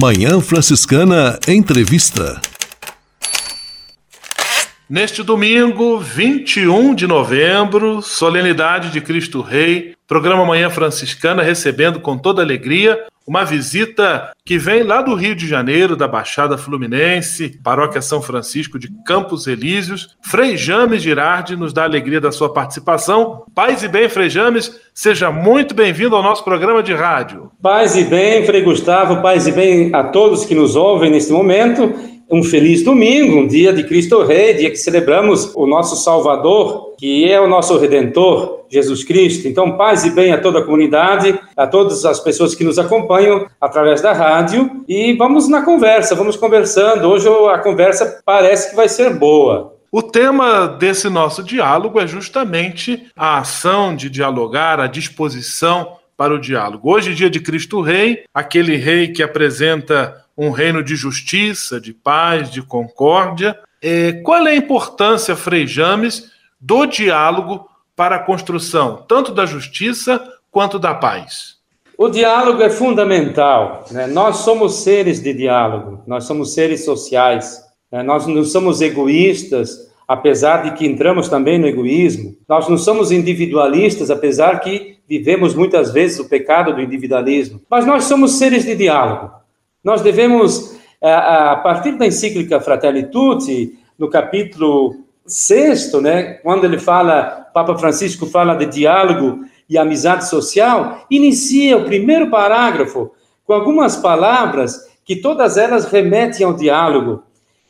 Manhã 0.00 0.40
Franciscana 0.40 1.40
Entrevista. 1.48 2.40
Neste 4.88 5.22
domingo, 5.22 5.98
21 5.98 6.94
de 6.94 7.06
novembro, 7.06 8.00
solenidade 8.00 8.90
de 8.90 9.02
Cristo 9.02 9.42
Rei, 9.42 9.92
programa 10.06 10.46
Manhã 10.46 10.70
Franciscana 10.70 11.42
recebendo 11.42 12.00
com 12.00 12.16
toda 12.16 12.40
alegria 12.40 12.98
uma 13.26 13.44
visita 13.44 14.32
que 14.46 14.56
vem 14.56 14.82
lá 14.82 15.02
do 15.02 15.14
Rio 15.14 15.34
de 15.34 15.46
Janeiro, 15.46 15.94
da 15.94 16.08
Baixada 16.08 16.56
Fluminense, 16.56 17.60
Paróquia 17.62 18.00
São 18.00 18.22
Francisco 18.22 18.78
de 18.78 18.88
Campos 19.04 19.46
Elíseos. 19.46 20.16
Frei 20.22 20.56
James 20.56 21.02
Girardi 21.02 21.54
nos 21.54 21.74
dá 21.74 21.84
alegria 21.84 22.22
da 22.22 22.32
sua 22.32 22.50
participação. 22.50 23.44
Paz 23.54 23.82
e 23.82 23.88
bem, 23.88 24.08
Frei 24.08 24.30
James, 24.30 24.74
seja 24.94 25.30
muito 25.30 25.74
bem-vindo 25.74 26.16
ao 26.16 26.22
nosso 26.22 26.42
programa 26.42 26.82
de 26.82 26.94
rádio. 26.94 27.52
Paz 27.60 27.94
e 27.94 28.04
bem, 28.04 28.46
Frei 28.46 28.62
Gustavo, 28.62 29.20
paz 29.20 29.46
e 29.46 29.52
bem 29.52 29.94
a 29.94 30.04
todos 30.04 30.46
que 30.46 30.54
nos 30.54 30.74
ouvem 30.74 31.10
neste 31.10 31.30
momento. 31.30 32.17
Um 32.30 32.42
feliz 32.42 32.82
domingo, 32.82 33.38
um 33.38 33.46
dia 33.46 33.72
de 33.72 33.84
Cristo 33.84 34.22
Rei, 34.22 34.52
dia 34.52 34.70
que 34.70 34.76
celebramos 34.76 35.50
o 35.54 35.66
nosso 35.66 35.96
Salvador, 35.96 36.94
que 36.98 37.26
é 37.26 37.40
o 37.40 37.48
nosso 37.48 37.78
Redentor, 37.78 38.64
Jesus 38.68 39.02
Cristo. 39.02 39.48
Então, 39.48 39.78
paz 39.78 40.04
e 40.04 40.10
bem 40.10 40.30
a 40.32 40.38
toda 40.38 40.58
a 40.58 40.62
comunidade, 40.62 41.40
a 41.56 41.66
todas 41.66 42.04
as 42.04 42.20
pessoas 42.20 42.54
que 42.54 42.62
nos 42.62 42.78
acompanham 42.78 43.46
através 43.58 44.02
da 44.02 44.12
rádio. 44.12 44.84
E 44.86 45.14
vamos 45.14 45.48
na 45.48 45.62
conversa, 45.62 46.14
vamos 46.14 46.36
conversando. 46.36 47.08
Hoje 47.08 47.26
a 47.50 47.58
conversa 47.60 48.20
parece 48.26 48.70
que 48.70 48.76
vai 48.76 48.90
ser 48.90 49.14
boa. 49.14 49.74
O 49.90 50.02
tema 50.02 50.66
desse 50.66 51.08
nosso 51.08 51.42
diálogo 51.42 51.98
é 51.98 52.06
justamente 52.06 53.06
a 53.16 53.38
ação 53.38 53.96
de 53.96 54.10
dialogar, 54.10 54.80
a 54.80 54.86
disposição 54.86 55.96
para 56.14 56.34
o 56.34 56.38
diálogo. 56.38 56.92
Hoje, 56.92 57.14
dia 57.14 57.30
de 57.30 57.40
Cristo 57.40 57.80
Rei, 57.80 58.24
aquele 58.34 58.76
rei 58.76 59.08
que 59.08 59.22
apresenta 59.22 60.27
um 60.38 60.50
reino 60.50 60.84
de 60.84 60.94
justiça, 60.94 61.80
de 61.80 61.92
paz, 61.92 62.48
de 62.48 62.62
concórdia. 62.62 63.58
É, 63.82 64.12
qual 64.22 64.46
é 64.46 64.52
a 64.52 64.56
importância, 64.56 65.34
Frei 65.34 65.66
James, 65.66 66.30
do 66.60 66.86
diálogo 66.86 67.68
para 67.96 68.16
a 68.16 68.20
construção, 68.20 69.04
tanto 69.08 69.32
da 69.32 69.44
justiça 69.44 70.24
quanto 70.52 70.78
da 70.78 70.94
paz? 70.94 71.58
O 71.98 72.08
diálogo 72.08 72.62
é 72.62 72.70
fundamental. 72.70 73.84
Né? 73.90 74.06
Nós 74.06 74.36
somos 74.38 74.84
seres 74.84 75.20
de 75.20 75.34
diálogo, 75.34 76.04
nós 76.06 76.22
somos 76.24 76.54
seres 76.54 76.84
sociais. 76.84 77.60
Né? 77.90 78.04
Nós 78.04 78.24
não 78.28 78.44
somos 78.44 78.80
egoístas, 78.80 79.88
apesar 80.06 80.62
de 80.62 80.78
que 80.78 80.86
entramos 80.86 81.28
também 81.28 81.58
no 81.58 81.66
egoísmo. 81.66 82.36
Nós 82.48 82.68
não 82.68 82.78
somos 82.78 83.10
individualistas, 83.10 84.08
apesar 84.12 84.60
que 84.60 84.98
vivemos 85.08 85.54
muitas 85.56 85.92
vezes 85.92 86.20
o 86.20 86.28
pecado 86.28 86.72
do 86.72 86.80
individualismo. 86.80 87.60
Mas 87.68 87.84
nós 87.84 88.04
somos 88.04 88.38
seres 88.38 88.64
de 88.64 88.76
diálogo. 88.76 89.37
Nós 89.88 90.02
devemos, 90.02 90.76
a 91.00 91.56
partir 91.62 91.92
da 91.92 92.06
encíclica 92.06 92.60
Fratelli 92.60 93.04
Tutti, 93.04 93.78
no 93.98 94.10
capítulo 94.10 94.96
sexto, 95.24 95.98
né, 95.98 96.34
quando 96.42 96.66
ele 96.66 96.78
fala, 96.78 97.48
Papa 97.54 97.74
Francisco 97.78 98.26
fala 98.26 98.54
de 98.54 98.66
diálogo 98.66 99.46
e 99.66 99.78
amizade 99.78 100.28
social, 100.28 101.06
inicia 101.10 101.78
o 101.78 101.86
primeiro 101.86 102.28
parágrafo 102.28 103.12
com 103.46 103.54
algumas 103.54 103.96
palavras 103.96 104.90
que 105.06 105.16
todas 105.16 105.56
elas 105.56 105.86
remetem 105.86 106.44
ao 106.44 106.52
diálogo 106.52 107.22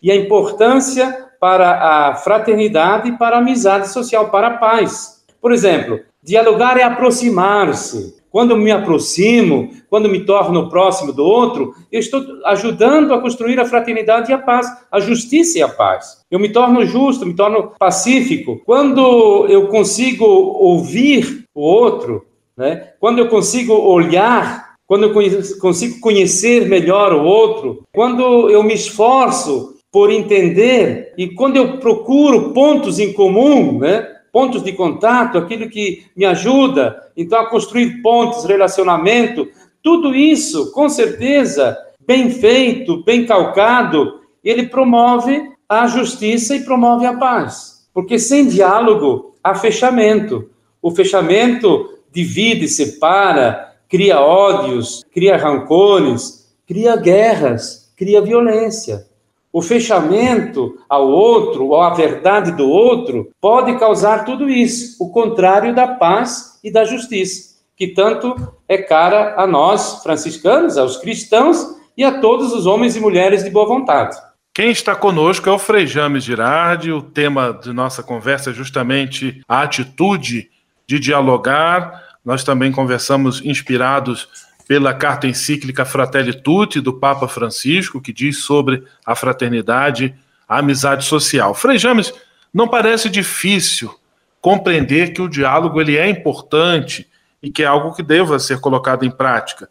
e 0.03 0.11
a 0.11 0.17
importância 0.17 1.25
para 1.39 2.09
a 2.09 2.17
fraternidade, 2.17 3.17
para 3.17 3.37
a 3.37 3.39
amizade 3.39 3.91
social, 3.91 4.29
para 4.29 4.49
a 4.49 4.57
paz. 4.59 5.25
Por 5.41 5.53
exemplo, 5.53 6.01
dialogar 6.21 6.77
é 6.79 6.83
aproximar-se. 6.83 8.18
Quando 8.31 8.51
eu 8.51 8.57
me 8.57 8.71
aproximo, 8.71 9.71
quando 9.89 10.09
me 10.09 10.25
torno 10.25 10.69
próximo 10.69 11.13
do 11.13 11.25
outro, 11.25 11.75
eu 11.91 11.99
estou 11.99 12.23
ajudando 12.45 13.15
a 13.15 13.21
construir 13.21 13.59
a 13.59 13.65
fraternidade 13.65 14.31
e 14.31 14.35
a 14.35 14.39
paz, 14.39 14.67
a 14.91 15.01
justiça 15.01 15.59
e 15.59 15.63
a 15.63 15.69
paz. 15.69 16.25
Eu 16.31 16.39
me 16.39 16.51
torno 16.51 16.85
justo, 16.85 17.25
me 17.25 17.35
torno 17.35 17.73
pacífico. 17.79 18.61
Quando 18.65 19.47
eu 19.49 19.69
consigo 19.69 20.25
ouvir 20.25 21.45
o 21.55 21.63
outro, 21.63 22.27
né? 22.57 22.93
quando 23.01 23.19
eu 23.19 23.29
consigo 23.29 23.73
olhar, 23.73 24.75
quando 24.87 25.05
eu 25.05 25.59
consigo 25.61 26.01
conhecer 26.01 26.69
melhor 26.69 27.13
o 27.13 27.23
outro, 27.23 27.85
quando 27.93 28.51
eu 28.51 28.63
me 28.63 28.75
esforço 28.75 29.77
por 29.91 30.11
entender 30.11 31.15
e 31.17 31.29
quando 31.29 31.57
eu 31.57 31.79
procuro 31.79 32.53
pontos 32.53 32.99
em 32.99 33.13
comum, 33.13 33.79
né? 33.79 34.07
Pontos 34.39 34.63
de 34.63 34.73
contato, 34.73 35.37
aquilo 35.37 35.69
que 35.69 36.07
me 36.15 36.25
ajuda, 36.25 37.11
então, 37.17 37.41
a 37.41 37.51
construir 37.51 38.01
pontes, 38.01 38.45
relacionamento, 38.45 39.49
tudo 39.83 40.15
isso, 40.15 40.71
com 40.71 40.89
certeza, 40.89 41.77
bem 42.07 42.31
feito, 42.31 43.03
bem 43.03 43.27
calcado, 43.27 44.21
ele 44.45 44.69
promove 44.69 45.51
a 45.69 45.89
justiça 45.89 46.55
e 46.55 46.61
promove 46.61 47.05
a 47.05 47.17
paz. 47.17 47.89
Porque 47.93 48.17
sem 48.17 48.47
diálogo, 48.47 49.35
há 49.43 49.57
fechamento. 49.57 50.49
O 50.81 50.93
fechamento 50.93 51.99
divide, 52.13 52.69
separa, 52.69 53.75
cria 53.89 54.21
ódios, 54.21 55.05
cria 55.13 55.37
rancores, 55.37 56.49
cria 56.65 56.95
guerras, 56.95 57.93
cria 57.97 58.21
violência. 58.21 59.05
O 59.53 59.63
fechamento 59.63 60.79
ao 60.89 61.09
outro, 61.09 61.67
ou 61.67 61.81
à 61.81 61.95
verdade 61.95 62.53
do 62.53 62.69
outro, 62.69 63.31
pode 63.41 63.79
causar 63.79 64.25
tudo 64.25 64.49
isso, 64.49 65.03
o 65.03 65.11
contrário 65.11 65.75
da 65.75 65.87
paz 65.87 66.59
e 66.63 66.71
da 66.71 66.85
justiça, 66.85 67.57
que 67.77 67.89
tanto 67.89 68.37
é 68.69 68.79
cara 68.79 69.35
a 69.37 69.47
nós, 69.47 70.03
franciscanos, 70.03 70.77
aos 70.77 70.99
cristãos 70.99 71.77
e 71.97 72.05
a 72.05 72.21
todos 72.21 72.53
os 72.53 72.67
homens 72.67 72.95
e 72.95 73.01
mulheres 73.01 73.43
de 73.43 73.51
boa 73.51 73.67
vontade. 73.67 74.17
Quem 74.55 74.71
está 74.71 74.95
conosco 74.95 75.49
é 75.49 75.53
o 75.53 75.59
Frei 75.59 75.87
James 75.87 76.25
Girardi. 76.25 76.91
O 76.91 77.01
tema 77.01 77.53
de 77.63 77.73
nossa 77.73 78.03
conversa 78.03 78.51
é 78.51 78.53
justamente 78.53 79.41
a 79.49 79.63
atitude 79.63 80.51
de 80.87 80.99
dialogar. 80.99 82.03
Nós 82.25 82.43
também 82.43 82.73
conversamos 82.73 83.41
inspirados 83.45 84.29
pela 84.69 84.93
carta 84.93 85.27
encíclica 85.27 85.87
Fratelli 85.87 86.35
Tutti 86.35 86.79
do 86.79 86.93
Papa 86.93 87.27
Francisco, 87.27 88.03
que 88.03 88.13
diz 88.13 88.45
sobre 88.45 88.85
a 89.05 89.15
fraternidade, 89.15 90.15
a 90.47 90.59
amizade 90.59 91.07
social. 91.07 91.55
Frei 91.55 91.79
James, 91.79 92.13
não 92.53 92.69
parece 92.69 93.09
difícil 93.09 93.99
compreender 94.43 95.15
que 95.15 95.23
o 95.23 95.29
diálogo 95.29 95.81
ele 95.81 95.97
é 95.97 96.09
importante 96.09 97.09
e 97.43 97.51
que 97.51 97.63
é 97.63 97.67
algo 97.67 97.95
que 97.95 98.03
deva 98.03 98.39
ser 98.39 98.61
colocado 98.61 99.07
em 99.07 99.11
prática. 99.11 99.71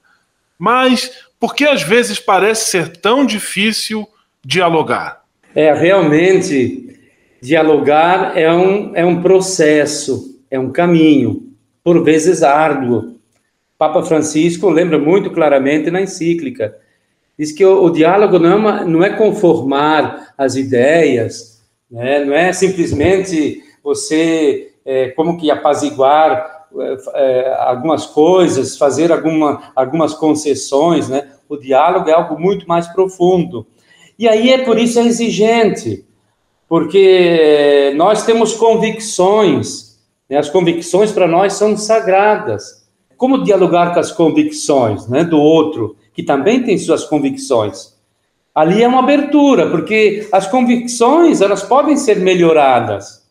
Mas 0.58 1.12
por 1.40 1.54
que 1.54 1.66
às 1.66 1.84
vezes 1.84 2.20
parece 2.20 2.72
ser 2.72 2.98
tão 2.98 3.24
difícil 3.24 4.08
dialogar? 4.44 5.22
É, 5.54 5.72
realmente, 5.74 7.00
dialogar 7.40 8.36
é 8.36 8.52
um, 8.52 8.96
é 8.96 9.06
um 9.06 9.22
processo, 9.22 10.42
é 10.50 10.58
um 10.58 10.72
caminho, 10.72 11.54
por 11.84 12.04
vezes 12.04 12.42
árduo. 12.42 13.17
Papa 13.78 14.02
Francisco 14.04 14.70
lembra 14.70 14.98
muito 14.98 15.30
claramente 15.30 15.92
na 15.92 16.02
encíclica. 16.02 16.76
Diz 17.38 17.52
que 17.52 17.64
o, 17.64 17.84
o 17.84 17.90
diálogo 17.92 18.40
não 18.40 18.52
é, 18.52 18.56
uma, 18.56 18.84
não 18.84 19.04
é 19.04 19.12
conformar 19.12 20.34
as 20.38 20.56
ideias, 20.56 21.62
né? 21.90 22.26
não 22.26 22.34
é 22.34 22.52
simplesmente 22.52 23.62
você, 23.84 24.72
é, 24.84 25.10
como 25.10 25.38
que 25.38 25.52
apaziguar 25.52 26.66
é, 26.76 26.98
é, 27.14 27.54
algumas 27.60 28.08
coisas, 28.08 28.76
fazer 28.76 29.12
alguma, 29.12 29.72
algumas 29.76 30.14
concessões, 30.14 31.08
né? 31.08 31.30
O 31.48 31.56
diálogo 31.56 32.10
é 32.10 32.14
algo 32.14 32.38
muito 32.38 32.68
mais 32.68 32.88
profundo. 32.88 33.66
E 34.20 34.28
aí 34.28 34.52
é 34.52 34.58
por 34.58 34.78
isso 34.78 35.00
é 35.00 35.06
exigente, 35.06 36.06
porque 36.68 37.94
nós 37.96 38.26
temos 38.26 38.54
convicções, 38.54 39.98
né? 40.30 40.38
as 40.38 40.50
convicções 40.50 41.12
para 41.12 41.28
nós 41.28 41.54
são 41.54 41.78
sagradas 41.78 42.77
como 43.18 43.44
dialogar 43.44 43.94
com 43.94 44.00
as 44.00 44.12
convicções 44.12 45.08
né, 45.08 45.24
do 45.24 45.40
outro, 45.40 45.98
que 46.14 46.24
também 46.24 46.64
tem 46.64 46.78
suas 46.78 47.04
convicções. 47.04 47.98
Ali 48.54 48.82
é 48.82 48.88
uma 48.88 49.00
abertura, 49.00 49.70
porque 49.70 50.28
as 50.32 50.48
convicções 50.48 51.42
elas 51.42 51.64
podem 51.64 51.98
ser 51.98 52.20
melhoradas. 52.20 53.28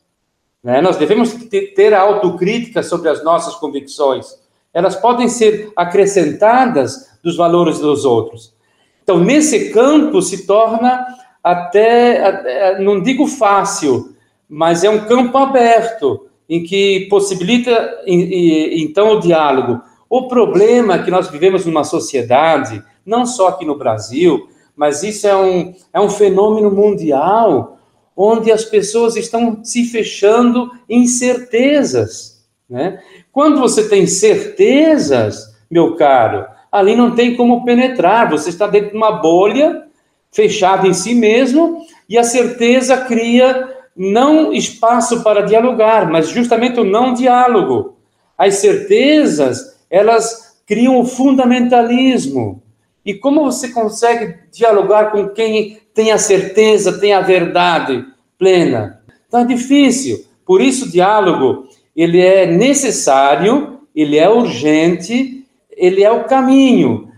Né? 0.63 0.81
Nós 0.81 0.97
devemos 0.97 1.33
ter 1.51 1.95
autocrítica 1.95 2.83
sobre 2.83 3.09
as 3.09 3.25
nossas 3.25 3.55
convicções. 3.55 4.27
Elas 4.75 4.97
podem 4.97 5.29
ser 5.29 5.73
acrescentadas 5.75 7.09
dos 7.23 7.37
valores 7.37 7.79
dos 7.79 8.05
outros. 8.05 8.55
Então, 9.03 9.19
nesse 9.19 9.71
campo 9.71 10.21
se 10.21 10.47
torna 10.47 11.07
até, 11.43 12.79
não 12.81 13.01
digo 13.01 13.27
fácil, 13.27 14.15
mas 14.49 14.83
é 14.83 14.91
um 14.91 15.07
campo 15.07 15.39
aberto 15.39 16.27
em 16.49 16.63
que 16.63 17.07
possibilita 17.11 18.03
então 18.07 19.13
o 19.13 19.21
diálogo. 19.21 19.81
O 20.09 20.29
problema 20.29 20.95
é 20.95 21.03
que 21.03 21.11
nós 21.11 21.29
vivemos 21.29 21.67
numa 21.67 21.85
sociedade, 21.85 22.83
não 23.05 23.27
só 23.27 23.49
aqui 23.49 23.65
no 23.65 23.77
Brasil, 23.77 24.49
mas 24.77 25.03
isso 25.03 25.27
é 25.27 25.37
um, 25.37 25.75
é 25.93 26.01
um 26.01 26.11
fenômeno 26.11 26.71
mundial, 26.71 27.79
onde 28.17 28.53
as 28.53 28.65
pessoas 28.65 29.17
estão 29.17 29.65
se 29.65 29.85
fechando 29.85 30.71
em 30.89 31.07
certezas. 31.07 32.47
Né? 32.69 33.01
Quando 33.33 33.61
você 33.61 33.89
tem 33.89 34.07
certezas, 34.07 35.55
meu 35.71 35.97
caro, 35.97 36.47
ali 36.71 36.95
não 36.95 37.15
tem 37.15 37.37
como 37.37 37.65
penetrar, 37.65 38.31
você 38.31 38.51
está 38.51 38.67
dentro 38.67 38.91
de 38.91 38.97
uma 38.97 39.13
bolha, 39.13 39.85
fechado 40.31 40.87
em 40.87 40.95
si 40.95 41.15
mesmo, 41.15 41.83
e 42.09 42.17
a 42.17 42.23
certeza 42.23 42.99
cria 42.99 43.76
não 43.97 44.53
espaço 44.53 45.23
para 45.23 45.43
dialogar, 45.43 46.11
mas 46.11 46.29
justamente 46.29 46.79
o 46.79 46.85
não 46.85 47.15
diálogo. 47.15 47.97
As 48.37 48.57
certezas, 48.57 49.79
elas 49.89 50.59
criam 50.67 51.01
o 51.01 51.05
fundamentalismo. 51.05 52.63
E 53.05 53.15
como 53.15 53.45
você 53.45 53.69
consegue 53.69 54.37
dialogar 54.53 55.13
com 55.13 55.29
quem 55.29 55.81
tem 55.95 56.11
a 56.13 56.19
certeza, 56.19 56.99
tem 56.99 57.15
a 57.15 57.21
verdade 57.21 58.05
plena? 58.39 59.01
Então 59.27 59.41
é 59.41 59.45
difícil. 59.45 60.27
Por 60.45 60.61
isso 60.61 60.87
o 60.87 60.91
diálogo, 60.91 61.69
ele 61.95 62.21
é 62.21 62.47
necessário, 62.47 63.81
ele 63.95 64.19
é 64.19 64.29
urgente, 64.29 65.47
ele 65.71 66.03
é 66.03 66.11
o 66.11 66.25
caminho, 66.25 67.11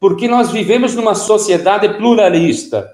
porque 0.00 0.26
nós 0.26 0.50
vivemos 0.50 0.94
numa 0.94 1.14
sociedade 1.14 1.88
pluralista. 1.96 2.90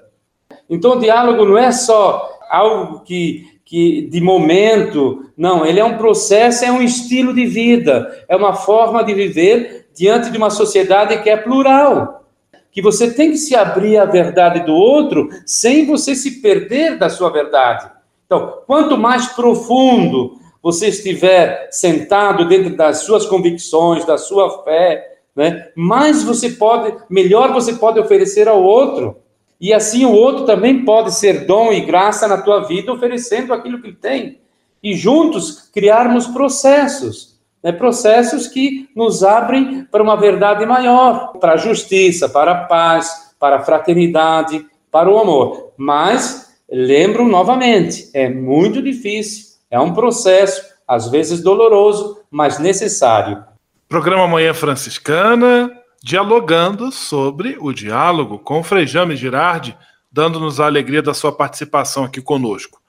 Então 0.69 0.91
o 0.91 0.99
diálogo 0.99 1.45
não 1.45 1.57
é 1.57 1.71
só 1.71 2.30
algo 2.51 2.99
que, 2.99 3.47
que 3.63 4.01
de 4.11 4.19
momento, 4.19 5.25
não, 5.37 5.65
ele 5.65 5.79
é 5.79 5.85
um 5.85 5.97
processo, 5.97 6.65
é 6.65 6.71
um 6.71 6.81
estilo 6.81 7.33
de 7.33 7.45
vida, 7.45 8.25
é 8.27 8.35
uma 8.35 8.53
forma 8.53 9.03
de 9.03 9.13
viver 9.13 9.87
diante 9.95 10.29
de 10.29 10.37
uma 10.37 10.49
sociedade 10.49 11.21
que 11.23 11.29
é 11.29 11.37
plural. 11.37 12.25
Que 12.71 12.81
você 12.81 13.13
tem 13.13 13.31
que 13.31 13.37
se 13.37 13.55
abrir 13.55 13.97
à 13.97 14.05
verdade 14.05 14.65
do 14.65 14.73
outro 14.73 15.29
sem 15.45 15.85
você 15.85 16.15
se 16.15 16.41
perder 16.41 16.97
da 16.97 17.09
sua 17.09 17.29
verdade. 17.29 17.89
Então, 18.25 18.59
quanto 18.65 18.97
mais 18.97 19.27
profundo 19.27 20.37
você 20.61 20.87
estiver 20.87 21.69
sentado 21.71 22.47
dentro 22.47 22.75
das 22.75 22.99
suas 22.99 23.25
convicções, 23.25 24.05
da 24.05 24.17
sua 24.17 24.63
fé, 24.63 25.19
né, 25.35 25.69
mais 25.75 26.23
você 26.23 26.49
pode, 26.49 26.95
melhor 27.09 27.51
você 27.51 27.73
pode 27.73 27.99
oferecer 27.99 28.47
ao 28.47 28.61
outro. 28.61 29.17
E 29.61 29.71
assim 29.71 30.03
o 30.03 30.11
outro 30.11 30.45
também 30.45 30.83
pode 30.83 31.13
ser 31.13 31.45
dom 31.45 31.71
e 31.71 31.81
graça 31.81 32.27
na 32.27 32.41
tua 32.41 32.61
vida, 32.61 32.91
oferecendo 32.91 33.53
aquilo 33.53 33.79
que 33.79 33.91
tem. 33.91 34.39
E 34.81 34.95
juntos 34.95 35.69
criarmos 35.71 36.25
processos, 36.25 37.39
né? 37.63 37.71
processos 37.71 38.47
que 38.47 38.89
nos 38.95 39.23
abrem 39.23 39.83
para 39.91 40.01
uma 40.01 40.17
verdade 40.17 40.65
maior, 40.65 41.33
para 41.39 41.53
a 41.53 41.57
justiça, 41.57 42.27
para 42.27 42.51
a 42.53 42.63
paz, 42.63 43.33
para 43.39 43.57
a 43.57 43.63
fraternidade, 43.63 44.65
para 44.89 45.07
o 45.07 45.19
amor. 45.19 45.73
Mas, 45.77 46.51
lembro 46.67 47.27
novamente, 47.27 48.09
é 48.15 48.27
muito 48.27 48.81
difícil, 48.81 49.57
é 49.69 49.79
um 49.79 49.93
processo, 49.93 50.63
às 50.87 51.07
vezes 51.07 51.39
doloroso, 51.39 52.17
mas 52.31 52.57
necessário. 52.57 53.43
Programa 53.87 54.27
Manhã 54.27 54.55
Franciscana, 54.55 55.71
dialogando 56.03 56.91
sobre 56.91 57.57
o 57.59 57.71
diálogo 57.71 58.39
com 58.39 58.63
Frei 58.63 58.87
James 58.87 59.19
Girardi, 59.19 59.77
dando-nos 60.11 60.59
a 60.59 60.65
alegria 60.65 61.01
da 61.01 61.13
sua 61.13 61.31
participação 61.31 62.03
aqui 62.03 62.21
conosco. 62.21 62.81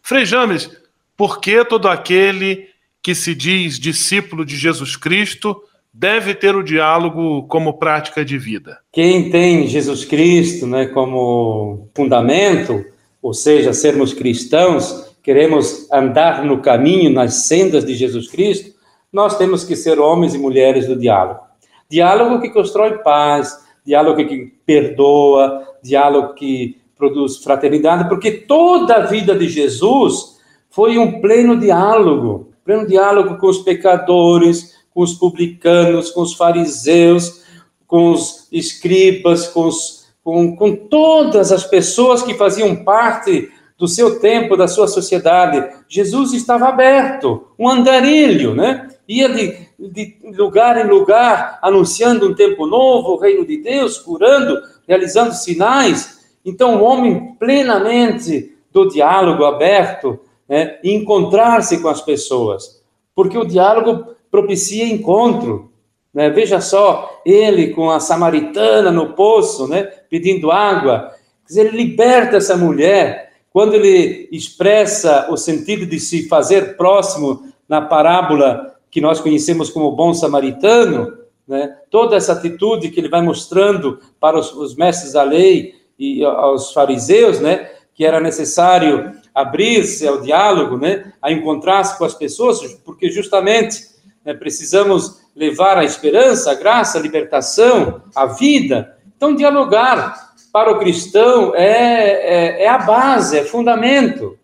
Frei 0.00 0.24
James, 0.24 0.70
por 1.16 1.40
que 1.40 1.64
todo 1.64 1.88
aquele 1.88 2.68
que 3.02 3.14
se 3.14 3.34
diz 3.34 3.78
discípulo 3.78 4.44
de 4.44 4.56
Jesus 4.56 4.96
Cristo 4.96 5.62
deve 5.92 6.34
ter 6.34 6.54
o 6.54 6.62
diálogo 6.62 7.42
como 7.48 7.78
prática 7.78 8.24
de 8.24 8.38
vida? 8.38 8.78
Quem 8.92 9.30
tem 9.30 9.66
Jesus 9.66 10.04
Cristo 10.04 10.66
né, 10.66 10.86
como 10.86 11.88
fundamento, 11.94 12.84
ou 13.20 13.34
seja, 13.34 13.72
sermos 13.72 14.14
cristãos, 14.14 15.10
queremos 15.22 15.90
andar 15.92 16.44
no 16.44 16.60
caminho, 16.62 17.10
nas 17.10 17.46
sendas 17.46 17.84
de 17.84 17.94
Jesus 17.94 18.28
Cristo, 18.28 18.70
nós 19.12 19.36
temos 19.36 19.64
que 19.64 19.74
ser 19.74 19.98
homens 19.98 20.34
e 20.34 20.38
mulheres 20.38 20.86
do 20.86 20.96
diálogo. 20.96 21.49
Diálogo 21.90 22.40
que 22.40 22.50
constrói 22.50 22.98
paz, 22.98 23.66
diálogo 23.84 24.24
que 24.24 24.52
perdoa, 24.64 25.66
diálogo 25.82 26.34
que 26.34 26.80
produz 26.96 27.38
fraternidade, 27.38 28.08
porque 28.08 28.30
toda 28.30 28.94
a 28.96 29.06
vida 29.06 29.34
de 29.34 29.48
Jesus 29.48 30.38
foi 30.70 30.98
um 30.98 31.20
pleno 31.20 31.58
diálogo 31.58 32.50
pleno 32.70 32.86
diálogo 32.86 33.36
com 33.38 33.48
os 33.48 33.58
pecadores, 33.58 34.76
com 34.94 35.02
os 35.02 35.14
publicanos, 35.14 36.10
com 36.10 36.20
os 36.20 36.34
fariseus, 36.34 37.42
com 37.86 38.12
os 38.12 38.46
escribas, 38.52 39.48
com, 39.48 39.66
os, 39.66 40.08
com, 40.22 40.54
com 40.54 40.76
todas 40.76 41.50
as 41.50 41.64
pessoas 41.64 42.22
que 42.22 42.34
faziam 42.34 42.76
parte 42.84 43.50
do 43.76 43.88
seu 43.88 44.20
tempo, 44.20 44.56
da 44.56 44.68
sua 44.68 44.86
sociedade. 44.86 45.68
Jesus 45.88 46.32
estava 46.32 46.68
aberto, 46.68 47.48
um 47.58 47.68
andarilho, 47.68 48.54
né? 48.54 48.88
Ia 49.08 49.28
de, 49.28 49.68
de 49.88 50.18
lugar 50.36 50.84
em 50.84 50.88
lugar, 50.88 51.58
anunciando 51.62 52.28
um 52.28 52.34
tempo 52.34 52.66
novo, 52.66 53.12
o 53.12 53.18
reino 53.18 53.46
de 53.46 53.56
Deus, 53.58 53.98
curando, 53.98 54.60
realizando 54.86 55.32
sinais. 55.32 56.20
Então, 56.44 56.76
um 56.76 56.84
homem 56.84 57.34
plenamente 57.38 58.56
do 58.70 58.88
diálogo 58.88 59.44
aberto, 59.44 60.20
né, 60.48 60.78
encontrar-se 60.84 61.80
com 61.80 61.88
as 61.88 62.00
pessoas, 62.00 62.82
porque 63.14 63.38
o 63.38 63.44
diálogo 63.44 64.14
propicia 64.30 64.84
encontro. 64.86 65.70
Né? 66.12 66.28
Veja 66.28 66.60
só, 66.60 67.20
ele 67.24 67.68
com 67.68 67.90
a 67.90 68.00
samaritana 68.00 68.90
no 68.90 69.14
poço, 69.14 69.66
né, 69.66 69.84
pedindo 70.08 70.50
água, 70.50 71.12
quer 71.46 71.48
dizer, 71.48 71.66
ele 71.66 71.76
liberta 71.76 72.36
essa 72.36 72.56
mulher 72.56 73.30
quando 73.52 73.74
ele 73.74 74.28
expressa 74.30 75.26
o 75.30 75.36
sentido 75.36 75.86
de 75.86 75.98
se 75.98 76.28
fazer 76.28 76.76
próximo 76.76 77.52
na 77.68 77.80
parábola 77.80 78.69
que 78.90 79.00
nós 79.00 79.20
conhecemos 79.20 79.70
como 79.70 79.92
bom 79.92 80.12
samaritano, 80.12 81.16
né? 81.46 81.76
toda 81.90 82.16
essa 82.16 82.32
atitude 82.32 82.90
que 82.90 83.00
ele 83.00 83.08
vai 83.08 83.22
mostrando 83.22 84.00
para 84.18 84.38
os, 84.38 84.52
os 84.52 84.76
mestres 84.76 85.12
da 85.12 85.22
lei 85.22 85.74
e 85.98 86.24
aos 86.24 86.72
fariseus, 86.72 87.40
né, 87.40 87.68
que 87.94 88.06
era 88.06 88.18
necessário 88.18 89.12
abrir-se 89.34 90.08
ao 90.08 90.22
diálogo, 90.22 90.78
né, 90.78 91.12
a 91.20 91.30
encontrar-se 91.30 91.98
com 91.98 92.04
as 92.06 92.14
pessoas, 92.14 92.74
porque 92.84 93.10
justamente 93.10 93.82
né, 94.24 94.32
precisamos 94.32 95.20
levar 95.36 95.76
a 95.76 95.84
esperança, 95.84 96.50
a 96.50 96.54
graça, 96.54 96.98
a 96.98 97.02
libertação, 97.02 98.02
a 98.16 98.26
vida. 98.26 98.96
Então, 99.16 99.34
dialogar 99.34 100.32
para 100.50 100.72
o 100.72 100.78
cristão 100.78 101.54
é, 101.54 102.62
é, 102.62 102.64
é 102.64 102.68
a 102.68 102.78
base, 102.78 103.38
é 103.38 103.44
fundamento. 103.44 104.38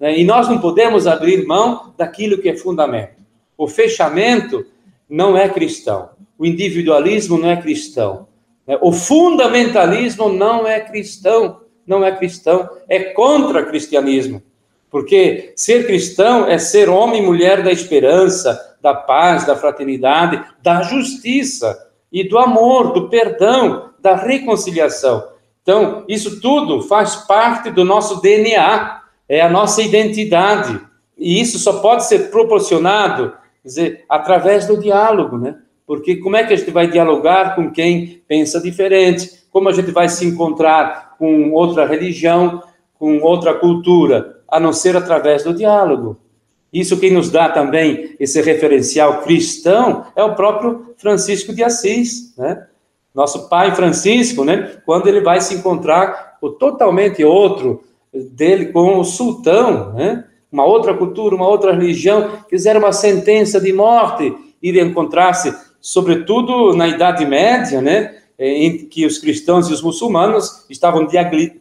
Né, 0.00 0.18
e 0.18 0.24
nós 0.24 0.48
não 0.48 0.58
podemos 0.58 1.06
abrir 1.06 1.46
mão 1.46 1.92
daquilo 1.96 2.38
que 2.38 2.48
é 2.48 2.56
fundamento. 2.56 3.21
O 3.56 3.66
fechamento 3.68 4.66
não 5.08 5.36
é 5.36 5.48
cristão. 5.48 6.10
O 6.38 6.46
individualismo 6.46 7.38
não 7.38 7.50
é 7.50 7.56
cristão. 7.56 8.28
Né, 8.66 8.78
o 8.80 8.92
fundamentalismo 8.92 10.28
não 10.28 10.66
é 10.66 10.80
cristão 10.80 11.62
não 11.86 12.04
é 12.04 12.12
cristão, 12.12 12.68
é 12.88 13.00
contra 13.00 13.64
cristianismo. 13.64 14.42
Porque 14.90 15.52
ser 15.56 15.86
cristão 15.86 16.46
é 16.46 16.58
ser 16.58 16.88
homem 16.88 17.22
e 17.22 17.26
mulher 17.26 17.62
da 17.62 17.72
esperança, 17.72 18.76
da 18.80 18.94
paz, 18.94 19.46
da 19.46 19.56
fraternidade, 19.56 20.42
da 20.62 20.82
justiça 20.82 21.88
e 22.10 22.28
do 22.28 22.38
amor, 22.38 22.92
do 22.92 23.08
perdão, 23.08 23.90
da 24.00 24.14
reconciliação. 24.14 25.28
Então, 25.62 26.04
isso 26.08 26.40
tudo 26.40 26.82
faz 26.82 27.16
parte 27.16 27.70
do 27.70 27.84
nosso 27.84 28.20
DNA, 28.20 29.00
é 29.28 29.40
a 29.40 29.48
nossa 29.48 29.80
identidade. 29.80 30.78
E 31.16 31.40
isso 31.40 31.58
só 31.58 31.74
pode 31.80 32.04
ser 32.04 32.30
proporcionado, 32.30 33.32
quer 33.62 33.68
dizer, 33.68 34.04
através 34.08 34.66
do 34.66 34.76
diálogo, 34.76 35.38
né? 35.38 35.56
Porque 35.86 36.16
como 36.16 36.36
é 36.36 36.44
que 36.44 36.52
a 36.52 36.56
gente 36.56 36.70
vai 36.70 36.86
dialogar 36.88 37.54
com 37.54 37.70
quem 37.70 38.22
pensa 38.26 38.60
diferente? 38.60 39.44
Como 39.50 39.68
a 39.68 39.72
gente 39.72 39.90
vai 39.90 40.08
se 40.08 40.26
encontrar 40.26 41.16
com 41.18 41.52
outra 41.52 41.86
religião, 41.86 42.62
com 42.98 43.20
outra 43.20 43.54
cultura, 43.54 44.40
a 44.48 44.58
não 44.58 44.72
ser 44.72 44.96
através 44.96 45.44
do 45.44 45.54
diálogo? 45.54 46.18
Isso 46.72 46.98
quem 46.98 47.12
nos 47.12 47.30
dá 47.30 47.50
também 47.50 48.16
esse 48.18 48.40
referencial 48.40 49.22
cristão 49.22 50.06
é 50.16 50.24
o 50.24 50.34
próprio 50.34 50.94
Francisco 50.96 51.54
de 51.54 51.62
Assis, 51.62 52.34
né? 52.36 52.66
Nosso 53.14 53.50
pai 53.50 53.74
Francisco, 53.74 54.42
né? 54.42 54.78
Quando 54.86 55.06
ele 55.06 55.20
vai 55.20 55.40
se 55.42 55.54
encontrar 55.54 56.38
o 56.40 56.48
totalmente 56.48 57.22
outro 57.22 57.84
dele 58.32 58.66
com 58.66 58.98
o 58.98 59.04
sultão, 59.04 59.92
né? 59.92 60.24
Uma 60.52 60.66
outra 60.66 60.92
cultura, 60.94 61.34
uma 61.34 61.48
outra 61.48 61.72
religião, 61.72 62.30
fizeram 62.50 62.80
uma 62.80 62.92
sentença 62.92 63.58
de 63.58 63.72
morte, 63.72 64.34
ir 64.62 64.76
encontrar-se 64.76 65.52
sobretudo 65.80 66.76
na 66.76 66.86
Idade 66.86 67.24
Média, 67.26 67.80
né, 67.80 68.18
em 68.38 68.86
que 68.86 69.04
os 69.04 69.18
cristãos 69.18 69.68
e 69.68 69.72
os 69.72 69.82
muçulmanos 69.82 70.64
estavam 70.70 71.08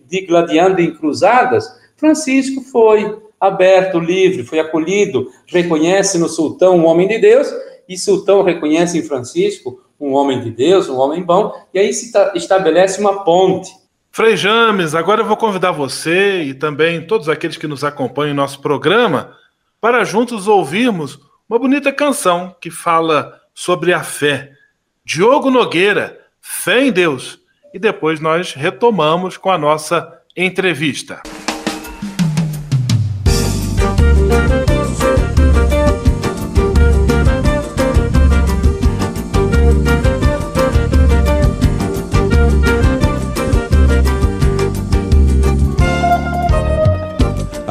digladiando 0.08 0.82
em 0.82 0.93
cruzadas, 0.93 1.67
Francisco 1.97 2.62
foi 2.62 3.17
aberto, 3.39 3.99
livre, 3.99 4.43
foi 4.43 4.60
acolhido, 4.60 5.30
reconhece 5.47 6.17
no 6.17 6.30
sultão 6.30 6.77
um 6.77 6.86
homem 6.86 7.08
de 7.08 7.17
Deus, 7.17 7.47
e 7.89 7.97
sultão 7.97 8.43
reconhece 8.43 8.97
em 8.97 9.04
Francisco 9.04 9.82
um 9.99 10.13
homem 10.13 10.41
de 10.41 10.51
Deus, 10.51 10.89
um 10.89 10.97
homem 10.97 11.21
bom, 11.21 11.51
e 11.73 11.80
aí 11.80 11.93
se 11.93 12.12
estabelece 12.36 12.99
uma 12.99 13.23
ponte. 13.23 13.71
Frei 14.13 14.36
James, 14.36 14.93
agora 14.93 15.21
eu 15.21 15.26
vou 15.26 15.38
convidar 15.38 15.71
você 15.71 16.43
e 16.43 16.54
também 16.54 17.08
todos 17.08 17.30
aqueles 17.30 17.56
que 17.56 17.65
nos 17.65 17.82
acompanham 17.82 18.34
em 18.34 18.36
nosso 18.36 18.60
programa 18.60 19.38
para 19.80 20.04
juntos 20.04 20.47
ouvirmos 20.47 21.17
uma 21.50 21.58
bonita 21.58 21.93
canção 21.93 22.54
que 22.60 22.69
fala 22.69 23.39
sobre 23.54 23.93
a 23.93 24.04
fé. 24.04 24.52
Diogo 25.06 25.50
Nogueira, 25.50 26.19
Fé 26.41 26.86
em 26.86 26.91
Deus. 26.91 27.39
E 27.74 27.80
depois 27.80 28.19
nós 28.19 28.54
retomamos 28.54 29.38
com 29.38 29.50
a 29.50 29.58
nossa 29.58 30.21
entrevista. 30.36 31.21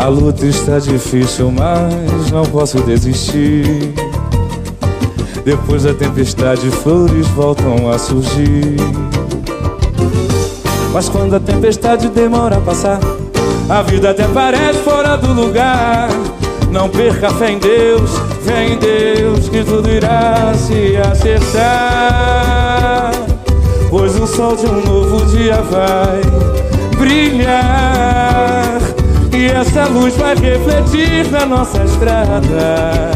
A 0.01 0.09
luta 0.09 0.47
está 0.47 0.79
difícil, 0.79 1.53
mas 1.53 2.31
não 2.31 2.43
posso 2.47 2.81
desistir. 2.81 3.93
Depois 5.45 5.83
da 5.83 5.93
tempestade, 5.93 6.71
flores 6.71 7.27
voltam 7.29 7.91
a 7.91 7.99
surgir. 7.99 8.77
Mas 10.91 11.11
quando 11.11 11.37
a 11.37 11.41
tempestade 11.41 12.09
demora 12.09 12.57
a 12.57 12.61
passar, 12.63 12.99
a 13.69 13.83
vida 13.83 14.13
até 14.13 14.27
parece 14.29 14.79
fora 14.79 15.19
do 15.19 15.35
lugar. 15.35 16.09
Não 16.71 16.89
perca 16.89 17.29
fé 17.35 17.51
em 17.51 17.59
Deus, 17.59 18.11
fé 18.43 18.69
em 18.69 18.79
Deus, 18.79 19.51
que 19.51 19.63
tudo 19.63 19.91
irá 19.91 20.55
se 20.55 20.97
acertar. 20.97 21.61
Pois 23.91 24.19
o 24.19 24.27
sol 24.27 24.57
de 24.57 24.65
um 24.65 24.83
novo 24.83 25.27
dia 25.27 25.61
vai 25.61 26.23
brilhar. 26.97 28.90
E 29.41 29.47
essa 29.47 29.87
luz 29.87 30.15
vai 30.19 30.35
refletir 30.35 31.27
na 31.31 31.47
nossa 31.47 31.83
estrada 31.83 33.11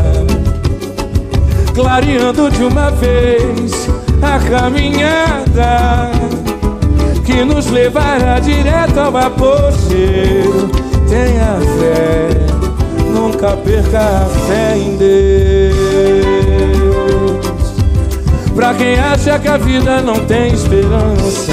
clareando 1.74 2.50
de 2.50 2.64
uma 2.64 2.90
vez 2.92 3.90
a 4.22 4.38
caminhada 4.38 6.10
que 7.26 7.44
nos 7.44 7.66
levará 7.66 8.40
direto 8.40 9.00
ao 9.00 9.14
apogeu. 9.14 10.70
Tenha 11.10 11.58
fé, 11.78 12.30
nunca 13.12 13.54
perca 13.58 13.98
a 13.98 14.24
fé 14.46 14.78
em 14.78 14.96
Deus. 14.96 15.74
Pra 18.54 18.72
quem 18.72 18.98
acha 18.98 19.38
que 19.38 19.48
a 19.48 19.58
vida 19.58 20.00
não 20.00 20.24
tem 20.24 20.54
esperança. 20.54 21.52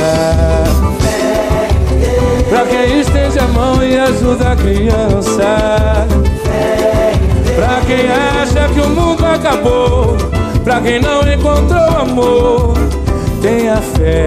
Pra 2.52 2.66
quem 2.66 3.00
estende 3.00 3.40
a 3.40 3.48
mão 3.48 3.82
e 3.82 3.98
ajuda 3.98 4.52
a 4.52 4.56
criança. 4.58 6.06
Pra 7.56 7.80
quem 7.88 8.12
acha 8.12 8.68
que 8.74 8.82
o 8.82 8.90
mundo 8.90 9.26
acabou, 9.26 10.18
pra 10.62 10.82
quem 10.82 11.00
não 11.00 11.22
encontrou 11.22 11.80
amor, 11.98 12.74
tenha 13.42 13.78
fé, 13.78 14.26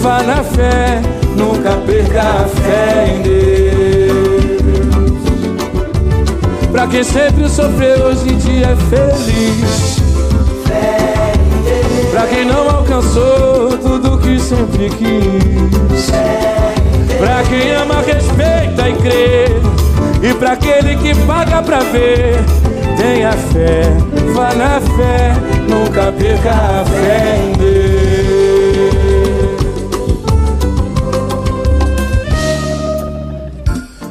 vá 0.00 0.22
na 0.22 0.44
fé, 0.44 1.02
nunca 1.36 1.72
perca 1.84 2.20
a 2.20 2.46
fé 2.46 3.12
em 3.12 3.22
Deus. 3.22 4.14
Pra 6.70 6.86
quem 6.86 7.02
sempre 7.02 7.48
sofreu, 7.48 8.06
hoje 8.06 8.34
em 8.34 8.38
dia 8.38 8.68
é 8.68 8.76
feliz. 8.76 9.96
Pra 12.12 12.22
quem 12.28 12.44
não 12.44 12.70
alcançou 12.70 13.76
tudo 13.78 14.16
que 14.18 14.38
sempre 14.38 14.90
quis. 14.90 16.53
Pra 17.18 17.42
quem 17.44 17.72
ama, 17.72 18.02
respeita 18.02 18.88
e 18.88 18.94
crê. 18.96 19.46
E 20.22 20.34
pra 20.34 20.52
aquele 20.52 20.96
que 20.96 21.14
paga 21.26 21.62
pra 21.62 21.80
ver, 21.80 22.42
tenha 22.96 23.32
fé, 23.32 23.82
vá 24.34 24.54
na 24.54 24.80
fé, 24.80 25.34
nunca 25.68 26.10
perca 26.12 26.50
a 26.50 26.84
fé 26.84 27.38
em 27.44 27.52
Deus. 27.58 27.94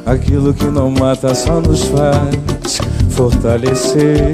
Aquilo 0.06 0.54
que 0.54 0.66
não 0.66 0.90
mata 0.90 1.34
só 1.34 1.60
nos 1.60 1.84
faz 1.84 2.80
fortalecer. 3.10 4.32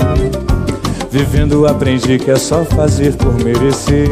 Vivendo 1.10 1.66
aprendi 1.66 2.18
que 2.18 2.30
é 2.30 2.36
só 2.36 2.64
fazer 2.64 3.14
por 3.14 3.32
merecer. 3.42 4.08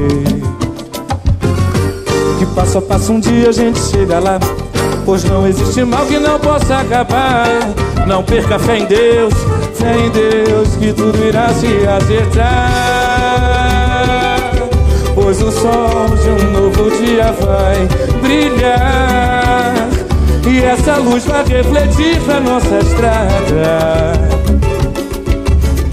Que 2.38 2.46
passo 2.54 2.78
a 2.78 2.82
passo 2.82 3.12
um 3.12 3.20
dia 3.20 3.48
a 3.48 3.52
gente 3.52 3.78
chega 3.80 4.18
lá. 4.18 4.38
Pois 5.04 5.24
não 5.24 5.46
existe 5.46 5.84
mal 5.84 6.06
que 6.06 6.18
não 6.18 6.38
possa 6.38 6.78
acabar. 6.78 7.46
Não 8.06 8.22
perca 8.22 8.58
fé 8.58 8.78
em 8.78 8.86
Deus, 8.86 9.34
fé 9.74 9.94
em 9.98 10.08
Deus 10.10 10.68
Que 10.76 10.92
tudo 10.92 11.22
irá 11.26 11.48
se 11.48 11.66
acertar. 11.86 12.38
Pois 15.14 15.42
o 15.42 15.50
sol 15.50 16.06
de 16.22 16.30
um 16.30 16.50
novo 16.52 16.90
dia 17.02 17.32
vai 17.32 17.88
brilhar. 18.22 19.88
E 20.46 20.62
essa 20.64 20.96
luz 20.96 21.24
vai 21.26 21.44
refletir 21.44 22.20
pra 22.22 22.40
nossa 22.40 22.78
estrada, 22.78 24.12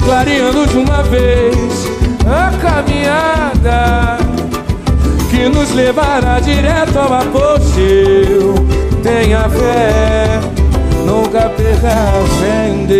clareando 0.05 0.65
de 0.67 0.77
uma 0.77 1.03
vez 1.03 1.87
a 2.25 2.51
caminhada 2.57 4.24
que 5.35 5.49
nos 5.49 5.71
levará 5.71 6.39
direto 6.39 6.97
ao 6.97 7.13
apogeu. 7.13 8.55
Tenha 9.03 9.49
fé, 9.49 10.39
nunca 11.05 11.49
perca 11.49 11.89
fé 12.39 12.69
em 12.69 12.85
Deus. 12.85 12.95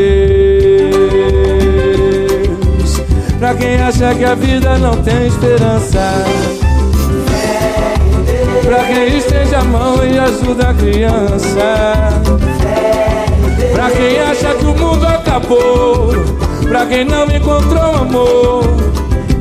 Pra 3.40 3.54
quem 3.56 3.82
acha 3.82 4.14
que 4.14 4.26
a 4.26 4.36
vida 4.36 4.78
não 4.78 5.02
tem 5.02 5.28
esperança. 5.28 6.26
Pra 8.64 8.84
quem 8.84 9.18
estende 9.18 9.56
a 9.56 9.64
mão 9.64 10.04
e 10.06 10.20
ajuda 10.20 10.70
a 10.70 10.74
criança. 10.74 12.22
Pra 13.74 13.90
quem 13.92 14.20
acha 14.20 14.54
que 14.56 14.66
o 14.66 14.76
mundo 14.78 15.08
acabou. 15.08 16.10
Pra 16.68 16.86
quem 16.86 17.06
não 17.06 17.26
encontrou 17.34 17.96
amor. 17.96 18.64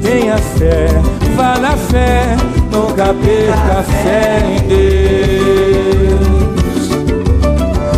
Tenha 0.02 0.36
fé, 0.36 0.88
vá 1.34 1.58
na 1.58 1.76
fé, 1.76 2.36
nunca 2.74 3.14
perca 3.14 3.78
a 3.78 3.82
fé 3.84 4.42
em 4.50 4.58
Deus. 4.68 6.24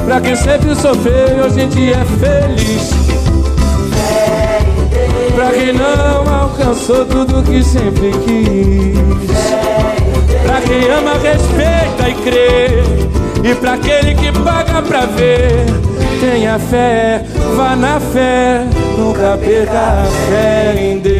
Pra 0.04 0.20
quem 0.20 0.36
sempre 0.36 0.74
sofreu 0.74 1.44
hoje 1.44 1.62
em 1.62 1.68
dia 1.68 1.96
é 1.96 2.04
feliz. 2.04 2.90
Pra 5.34 5.50
quem 5.50 5.72
não 5.72 6.42
alcançou 6.42 7.06
tudo 7.06 7.42
que 7.42 7.64
sempre 7.64 8.10
quis. 8.24 8.98
Pra 10.42 10.60
quem 10.60 10.90
ama, 10.90 11.12
respeita 11.14 12.08
e 12.08 12.14
crê. 12.22 12.82
E 13.48 13.54
pra 13.54 13.74
aquele 13.74 14.14
que 14.14 14.32
paga 14.40 14.82
pra 14.82 15.06
ver, 15.06 15.66
tenha 16.20 16.58
fé, 16.58 17.22
vá 17.56 17.76
na 17.76 18.00
fé, 18.00 18.64
nunca 18.98 19.38
perca 19.38 19.78
a 19.78 20.04
fé 20.28 20.74
em 20.76 20.98
Deus. 20.98 21.15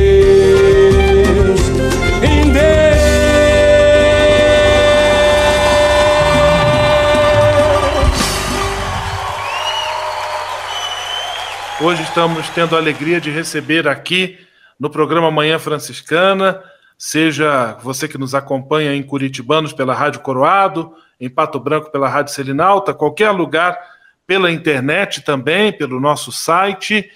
Hoje 11.79 12.03
estamos 12.05 12.49
tendo 12.49 12.75
a 12.75 12.79
alegria 12.79 13.21
de 13.21 13.31
receber 13.31 13.87
aqui 13.87 14.39
no 14.81 14.89
programa 14.89 15.31
Manhã 15.31 15.59
Franciscana, 15.59 16.63
seja 16.97 17.75
você 17.83 18.09
que 18.09 18.17
nos 18.17 18.35
acompanha 18.35 18.95
em 18.95 19.03
Curitibanos 19.03 19.75
pela 19.75 19.93
Rádio 19.93 20.21
Coroado, 20.21 20.95
em 21.21 21.29
Pato 21.29 21.61
Branco 21.61 21.93
pela 21.93 22.09
Rádio 22.09 22.33
Selinalta, 22.33 22.95
qualquer 22.95 23.31
lugar 23.31 23.79
pela 24.27 24.51
internet 24.51 25.21
também, 25.21 25.71
pelo 25.71 26.01
nosso 26.01 26.33
site. 26.33 27.11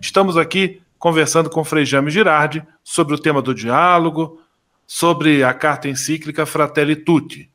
Estamos 0.00 0.38
aqui 0.38 0.80
conversando 0.98 1.50
com 1.50 1.62
Frei 1.62 1.84
Jaime 1.84 2.10
Girardi 2.10 2.66
sobre 2.82 3.14
o 3.14 3.18
tema 3.18 3.42
do 3.42 3.54
diálogo, 3.54 4.40
sobre 4.86 5.44
a 5.44 5.52
carta 5.52 5.90
encíclica 5.90 6.46
Fratelli 6.46 6.96
Tutti. 6.96 7.50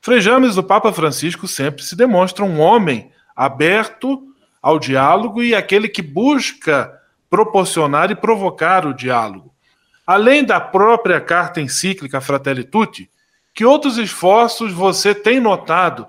Frei 0.00 0.20
James, 0.20 0.56
o 0.56 0.64
Papa 0.64 0.92
Francisco, 0.92 1.46
sempre 1.46 1.84
se 1.84 1.94
demonstra 1.94 2.44
um 2.44 2.58
homem 2.58 3.12
aberto 3.36 4.31
ao 4.62 4.78
diálogo 4.78 5.42
e 5.42 5.54
aquele 5.54 5.88
que 5.88 6.00
busca 6.00 6.96
proporcionar 7.28 8.10
e 8.12 8.14
provocar 8.14 8.86
o 8.86 8.94
diálogo. 8.94 9.52
Além 10.06 10.44
da 10.44 10.60
própria 10.60 11.20
carta 11.20 11.60
encíclica 11.60 12.20
Fratelli 12.20 12.62
Tutti, 12.62 13.10
que 13.54 13.64
outros 13.64 13.98
esforços 13.98 14.72
você 14.72 15.14
tem 15.14 15.40
notado 15.40 16.06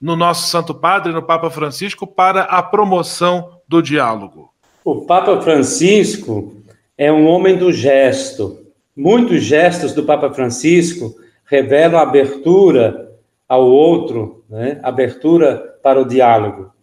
no 0.00 0.16
nosso 0.16 0.48
Santo 0.48 0.74
Padre, 0.74 1.12
no 1.12 1.22
Papa 1.22 1.50
Francisco, 1.50 2.06
para 2.06 2.42
a 2.42 2.62
promoção 2.62 3.60
do 3.66 3.82
diálogo? 3.82 4.52
O 4.84 5.02
Papa 5.02 5.40
Francisco 5.40 6.54
é 6.96 7.10
um 7.10 7.26
homem 7.26 7.56
do 7.56 7.72
gesto. 7.72 8.58
Muitos 8.96 9.42
gestos 9.42 9.92
do 9.92 10.04
Papa 10.04 10.32
Francisco 10.32 11.14
revelam 11.46 12.00
abertura 12.00 13.12
ao 13.48 13.66
outro, 13.66 14.44
né? 14.48 14.78
abertura 14.82 15.78
para 15.82 16.00
o 16.00 16.04
diálogo. 16.04 16.73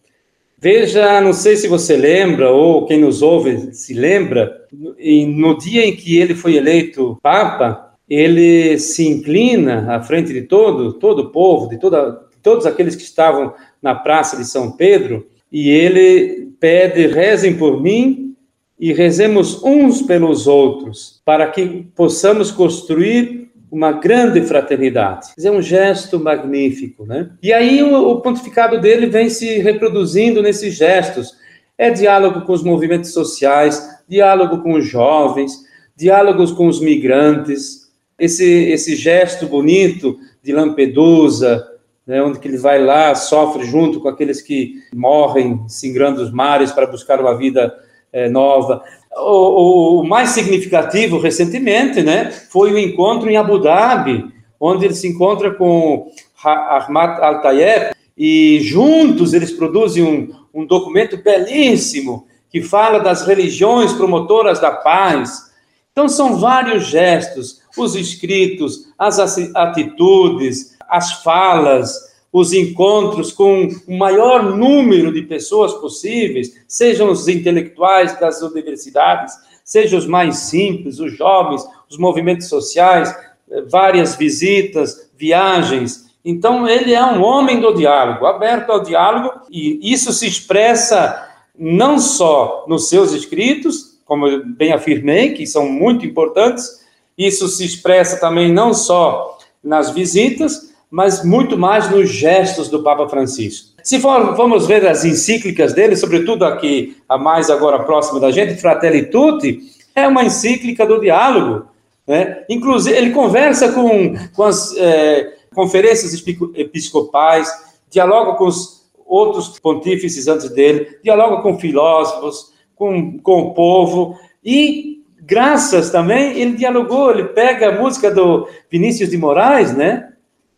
Veja, 0.63 1.19
não 1.21 1.33
sei 1.33 1.55
se 1.55 1.67
você 1.67 1.97
lembra, 1.97 2.51
ou 2.51 2.85
quem 2.85 2.99
nos 2.99 3.23
ouve 3.23 3.73
se 3.73 3.95
lembra, 3.95 4.67
no 4.71 5.57
dia 5.57 5.83
em 5.83 5.95
que 5.95 6.19
ele 6.19 6.35
foi 6.35 6.55
eleito 6.55 7.17
Papa, 7.23 7.95
ele 8.07 8.77
se 8.77 9.07
inclina 9.07 9.95
à 9.95 10.03
frente 10.03 10.31
de 10.31 10.43
todo, 10.43 10.93
todo 10.93 11.23
o 11.23 11.29
povo, 11.31 11.67
de 11.67 11.79
toda, 11.79 12.27
todos 12.43 12.67
aqueles 12.67 12.95
que 12.95 13.01
estavam 13.01 13.55
na 13.81 13.95
Praça 13.95 14.37
de 14.37 14.45
São 14.45 14.71
Pedro, 14.71 15.25
e 15.51 15.67
ele 15.67 16.51
pede: 16.59 17.07
rezem 17.07 17.55
por 17.57 17.81
mim 17.81 18.35
e 18.79 18.93
rezemos 18.93 19.63
uns 19.63 20.03
pelos 20.03 20.45
outros, 20.45 21.23
para 21.25 21.47
que 21.47 21.87
possamos 21.95 22.51
construir 22.51 23.40
uma 23.71 23.93
grande 23.93 24.41
fraternidade. 24.41 25.29
É 25.41 25.49
um 25.49 25.61
gesto 25.61 26.19
magnífico, 26.19 27.05
né? 27.05 27.31
E 27.41 27.53
aí 27.53 27.81
o, 27.81 28.09
o 28.09 28.21
pontificado 28.21 28.81
dele 28.81 29.07
vem 29.07 29.29
se 29.29 29.59
reproduzindo 29.59 30.41
nesses 30.41 30.75
gestos. 30.75 31.37
É 31.77 31.89
diálogo 31.89 32.41
com 32.41 32.51
os 32.51 32.63
movimentos 32.63 33.13
sociais, 33.13 33.81
diálogo 34.07 34.61
com 34.61 34.73
os 34.73 34.85
jovens, 34.85 35.63
diálogos 35.95 36.51
com 36.51 36.67
os 36.67 36.81
migrantes. 36.81 37.89
Esse, 38.19 38.45
esse 38.45 38.95
gesto 38.95 39.47
bonito 39.47 40.19
de 40.43 40.51
Lampedusa, 40.51 41.65
né, 42.05 42.21
onde 42.21 42.39
que 42.39 42.47
ele 42.47 42.57
vai 42.57 42.83
lá, 42.83 43.15
sofre 43.15 43.63
junto 43.63 44.01
com 44.01 44.09
aqueles 44.09 44.41
que 44.41 44.75
morrem, 44.93 45.63
singrando 45.69 46.21
os 46.21 46.31
mares 46.31 46.71
para 46.71 46.87
buscar 46.87 47.21
uma 47.21 47.37
vida 47.37 47.73
é, 48.11 48.27
nova. 48.27 48.83
O, 49.17 49.99
o, 49.99 50.03
mais 50.07 50.29
significativo 50.29 51.19
recentemente, 51.19 52.01
né, 52.01 52.31
foi 52.49 52.71
o 52.71 52.79
encontro 52.79 53.29
em 53.29 53.35
Abu 53.35 53.59
Dhabi, 53.59 54.25
onde 54.59 54.85
ele 54.85 54.93
se 54.93 55.07
encontra 55.07 55.51
com 55.51 56.09
Ahmad 56.43 57.19
Al-Tayeb 57.19 57.93
e 58.17 58.59
juntos 58.61 59.33
eles 59.33 59.51
produzem 59.51 60.03
um, 60.03 60.33
um 60.53 60.65
documento 60.65 61.17
belíssimo 61.17 62.25
que 62.49 62.61
fala 62.61 62.99
das 62.99 63.25
religiões 63.25 63.93
promotoras 63.93 64.59
da 64.59 64.71
paz. 64.71 65.51
Então 65.91 66.07
são 66.07 66.37
vários 66.37 66.85
gestos, 66.85 67.61
os 67.77 67.95
escritos, 67.95 68.87
as 68.97 69.19
atitudes, 69.55 70.77
as 70.87 71.23
falas, 71.23 72.10
os 72.31 72.53
encontros 72.53 73.31
com 73.31 73.67
o 73.87 73.97
maior 73.97 74.55
número 74.55 75.13
de 75.13 75.23
pessoas 75.23 75.73
possíveis, 75.73 76.53
sejam 76.67 77.11
os 77.11 77.27
intelectuais 77.27 78.17
das 78.19 78.41
universidades, 78.41 79.33
sejam 79.65 79.99
os 79.99 80.07
mais 80.07 80.37
simples, 80.37 80.99
os 80.99 81.15
jovens, 81.17 81.65
os 81.89 81.97
movimentos 81.97 82.47
sociais, 82.47 83.13
eh, 83.49 83.61
várias 83.69 84.15
visitas, 84.15 85.11
viagens. 85.17 86.09
Então, 86.23 86.67
ele 86.67 86.93
é 86.93 87.03
um 87.03 87.21
homem 87.21 87.59
do 87.59 87.73
diálogo, 87.73 88.25
aberto 88.25 88.69
ao 88.69 88.81
diálogo, 88.81 89.41
e 89.49 89.79
isso 89.81 90.13
se 90.13 90.25
expressa 90.25 91.27
não 91.57 91.99
só 91.99 92.65
nos 92.67 92.87
seus 92.87 93.11
escritos, 93.11 93.99
como 94.05 94.27
eu 94.27 94.45
bem 94.45 94.71
afirmei, 94.71 95.33
que 95.33 95.45
são 95.45 95.69
muito 95.69 96.05
importantes, 96.05 96.81
isso 97.17 97.47
se 97.47 97.65
expressa 97.65 98.19
também 98.19 98.51
não 98.51 98.73
só 98.73 99.37
nas 99.63 99.91
visitas, 99.91 100.70
mas 100.91 101.23
muito 101.23 101.57
mais 101.57 101.89
nos 101.89 102.09
gestos 102.09 102.67
do 102.67 102.83
Papa 102.83 103.07
Francisco. 103.07 103.69
Se 103.81 103.97
for, 103.97 104.35
formos 104.35 104.67
ver 104.67 104.85
as 104.85 105.05
encíclicas 105.05 105.73
dele, 105.73 105.95
sobretudo 105.95 106.43
aqui, 106.43 106.97
a 107.07 107.17
mais 107.17 107.49
agora 107.49 107.79
próxima 107.83 108.19
da 108.19 108.29
gente, 108.29 108.59
Fratelli 108.59 109.05
Tutti, 109.05 109.59
é 109.95 110.05
uma 110.05 110.25
encíclica 110.25 110.85
do 110.85 110.99
diálogo. 110.99 111.65
Né? 112.05 112.43
Inclusive, 112.49 112.95
ele 112.95 113.11
conversa 113.11 113.71
com, 113.71 114.13
com 114.35 114.43
as 114.43 114.75
é, 114.75 115.33
conferências 115.55 116.13
episcopais, 116.55 117.49
dialoga 117.89 118.33
com 118.33 118.45
os 118.45 118.81
outros 119.05 119.59
pontífices 119.59 120.27
antes 120.27 120.49
dele, 120.49 120.99
dialoga 121.01 121.41
com 121.41 121.57
filósofos, 121.57 122.51
com, 122.75 123.17
com 123.19 123.39
o 123.41 123.53
povo, 123.53 124.17
e 124.43 125.03
graças 125.21 125.89
também, 125.89 126.37
ele 126.37 126.57
dialogou, 126.57 127.11
ele 127.11 127.25
pega 127.25 127.69
a 127.69 127.81
música 127.81 128.11
do 128.11 128.47
Vinícius 128.69 129.09
de 129.09 129.17
Moraes, 129.17 129.75
né? 129.75 130.11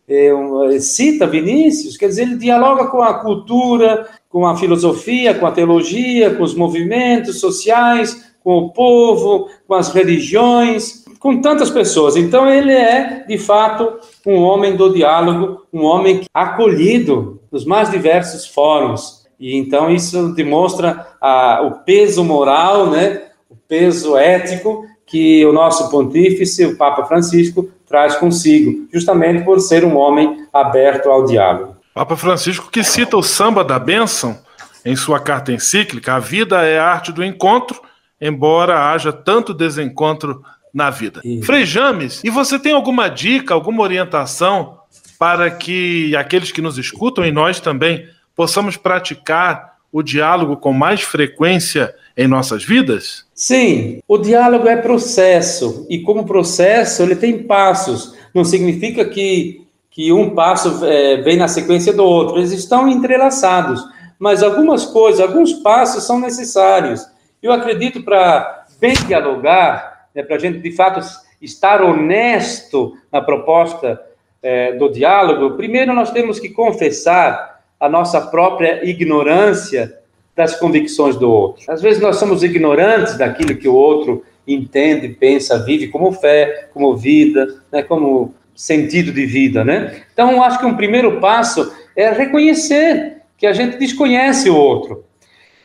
É, 0.07 0.79
cita 0.79 1.25
Vinícius, 1.25 1.97
quer 1.97 2.07
dizer, 2.07 2.23
ele 2.23 2.37
dialoga 2.37 2.87
com 2.87 3.01
a 3.01 3.15
cultura, 3.15 4.07
com 4.29 4.45
a 4.45 4.57
filosofia, 4.57 5.33
com 5.33 5.45
a 5.45 5.51
teologia, 5.51 6.33
com 6.35 6.43
os 6.43 6.55
movimentos 6.55 7.39
sociais, 7.39 8.33
com 8.43 8.57
o 8.57 8.69
povo, 8.71 9.49
com 9.67 9.73
as 9.73 9.93
religiões, 9.93 11.05
com 11.19 11.39
tantas 11.39 11.69
pessoas. 11.69 12.17
Então, 12.17 12.49
ele 12.49 12.73
é, 12.73 13.23
de 13.25 13.37
fato, 13.37 13.97
um 14.27 14.41
homem 14.41 14.75
do 14.75 14.93
diálogo, 14.93 15.65
um 15.71 15.83
homem 15.83 16.21
acolhido 16.33 17.39
nos 17.49 17.63
mais 17.63 17.89
diversos 17.89 18.45
fóruns. 18.45 19.23
E 19.39 19.57
então 19.57 19.91
isso 19.91 20.33
demonstra 20.33 21.05
a, 21.19 21.61
o 21.63 21.83
peso 21.83 22.23
moral, 22.23 22.89
né, 22.89 23.23
o 23.49 23.55
peso 23.55 24.17
ético 24.17 24.85
que 25.05 25.45
o 25.45 25.53
nosso 25.53 25.89
pontífice, 25.89 26.65
o 26.65 26.77
Papa 26.77 27.05
Francisco, 27.05 27.69
traz 27.93 28.15
consigo, 28.15 28.87
justamente 28.91 29.45
por 29.45 29.59
ser 29.59 29.85
um 29.85 29.95
homem 29.95 30.47
aberto 30.51 31.11
ao 31.11 31.25
diálogo. 31.25 31.77
Papa 31.93 32.17
Francisco 32.17 32.71
que 32.71 32.83
cita 32.83 33.15
o 33.15 33.21
samba 33.21 33.63
da 33.63 33.77
bênção 33.77 34.35
em 34.83 34.95
sua 34.95 35.19
carta 35.19 35.51
encíclica: 35.51 36.15
A 36.15 36.19
vida 36.19 36.63
é 36.63 36.79
a 36.79 36.87
arte 36.87 37.11
do 37.11 37.23
encontro, 37.23 37.79
embora 38.19 38.91
haja 38.91 39.13
tanto 39.13 39.53
desencontro 39.53 40.43
na 40.73 40.89
vida. 40.89 41.21
Isso. 41.23 41.45
Frei 41.45 41.67
James, 41.67 42.23
e 42.23 42.31
você 42.31 42.57
tem 42.57 42.73
alguma 42.73 43.07
dica, 43.09 43.53
alguma 43.53 43.83
orientação 43.83 44.79
para 45.19 45.51
que 45.51 46.15
aqueles 46.15 46.51
que 46.51 46.63
nos 46.63 46.79
escutam 46.79 47.23
e 47.23 47.31
nós 47.31 47.59
também 47.59 48.07
possamos 48.35 48.75
praticar 48.75 49.73
o 49.91 50.01
diálogo 50.01 50.57
com 50.57 50.73
mais 50.73 51.03
frequência 51.03 51.93
em 52.15 52.27
nossas 52.27 52.63
vidas? 52.63 53.25
Sim, 53.33 54.01
o 54.07 54.17
diálogo 54.17 54.67
é 54.67 54.77
processo 54.77 55.85
e 55.89 55.99
como 55.99 56.25
processo 56.25 57.01
ele 57.01 57.15
tem 57.15 57.43
passos. 57.43 58.15
Não 58.33 58.43
significa 58.43 59.05
que, 59.05 59.65
que 59.89 60.11
um 60.11 60.31
passo 60.31 60.85
é, 60.85 61.17
vem 61.21 61.37
na 61.37 61.47
sequência 61.47 61.93
do 61.93 62.03
outro. 62.03 62.37
Eles 62.37 62.51
estão 62.51 62.87
entrelaçados, 62.87 63.83
mas 64.19 64.43
algumas 64.43 64.85
coisas, 64.85 65.21
alguns 65.21 65.53
passos 65.53 66.03
são 66.03 66.19
necessários. 66.19 67.05
Eu 67.41 67.51
acredito 67.51 68.03
para 68.03 68.65
bem 68.79 68.93
dialogar, 69.07 70.07
né, 70.13 70.23
para 70.23 70.35
a 70.35 70.39
gente 70.39 70.59
de 70.59 70.71
fato 70.71 70.99
estar 71.41 71.81
honesto 71.81 72.97
na 73.11 73.21
proposta 73.21 73.99
é, 74.41 74.73
do 74.73 74.89
diálogo, 74.89 75.55
primeiro 75.55 75.93
nós 75.93 76.11
temos 76.11 76.39
que 76.39 76.49
confessar 76.49 77.61
a 77.79 77.89
nossa 77.89 78.21
própria 78.21 78.87
ignorância 78.87 79.99
das 80.35 80.55
convicções 80.55 81.15
do 81.15 81.29
outro. 81.29 81.63
Às 81.71 81.81
vezes 81.81 82.01
nós 82.01 82.17
somos 82.17 82.43
ignorantes 82.43 83.17
daquilo 83.17 83.55
que 83.55 83.67
o 83.67 83.75
outro 83.75 84.23
entende, 84.47 85.09
pensa, 85.09 85.63
vive 85.63 85.87
como 85.87 86.11
fé, 86.11 86.69
como 86.73 86.95
vida, 86.95 87.47
né, 87.71 87.81
como 87.81 88.33
sentido 88.55 89.11
de 89.11 89.25
vida, 89.25 89.63
né? 89.63 90.03
Então, 90.13 90.43
acho 90.43 90.59
que 90.59 90.65
um 90.65 90.75
primeiro 90.75 91.19
passo 91.19 91.73
é 91.95 92.11
reconhecer 92.11 93.17
que 93.37 93.47
a 93.47 93.53
gente 93.53 93.77
desconhece 93.77 94.49
o 94.49 94.55
outro. 94.55 95.05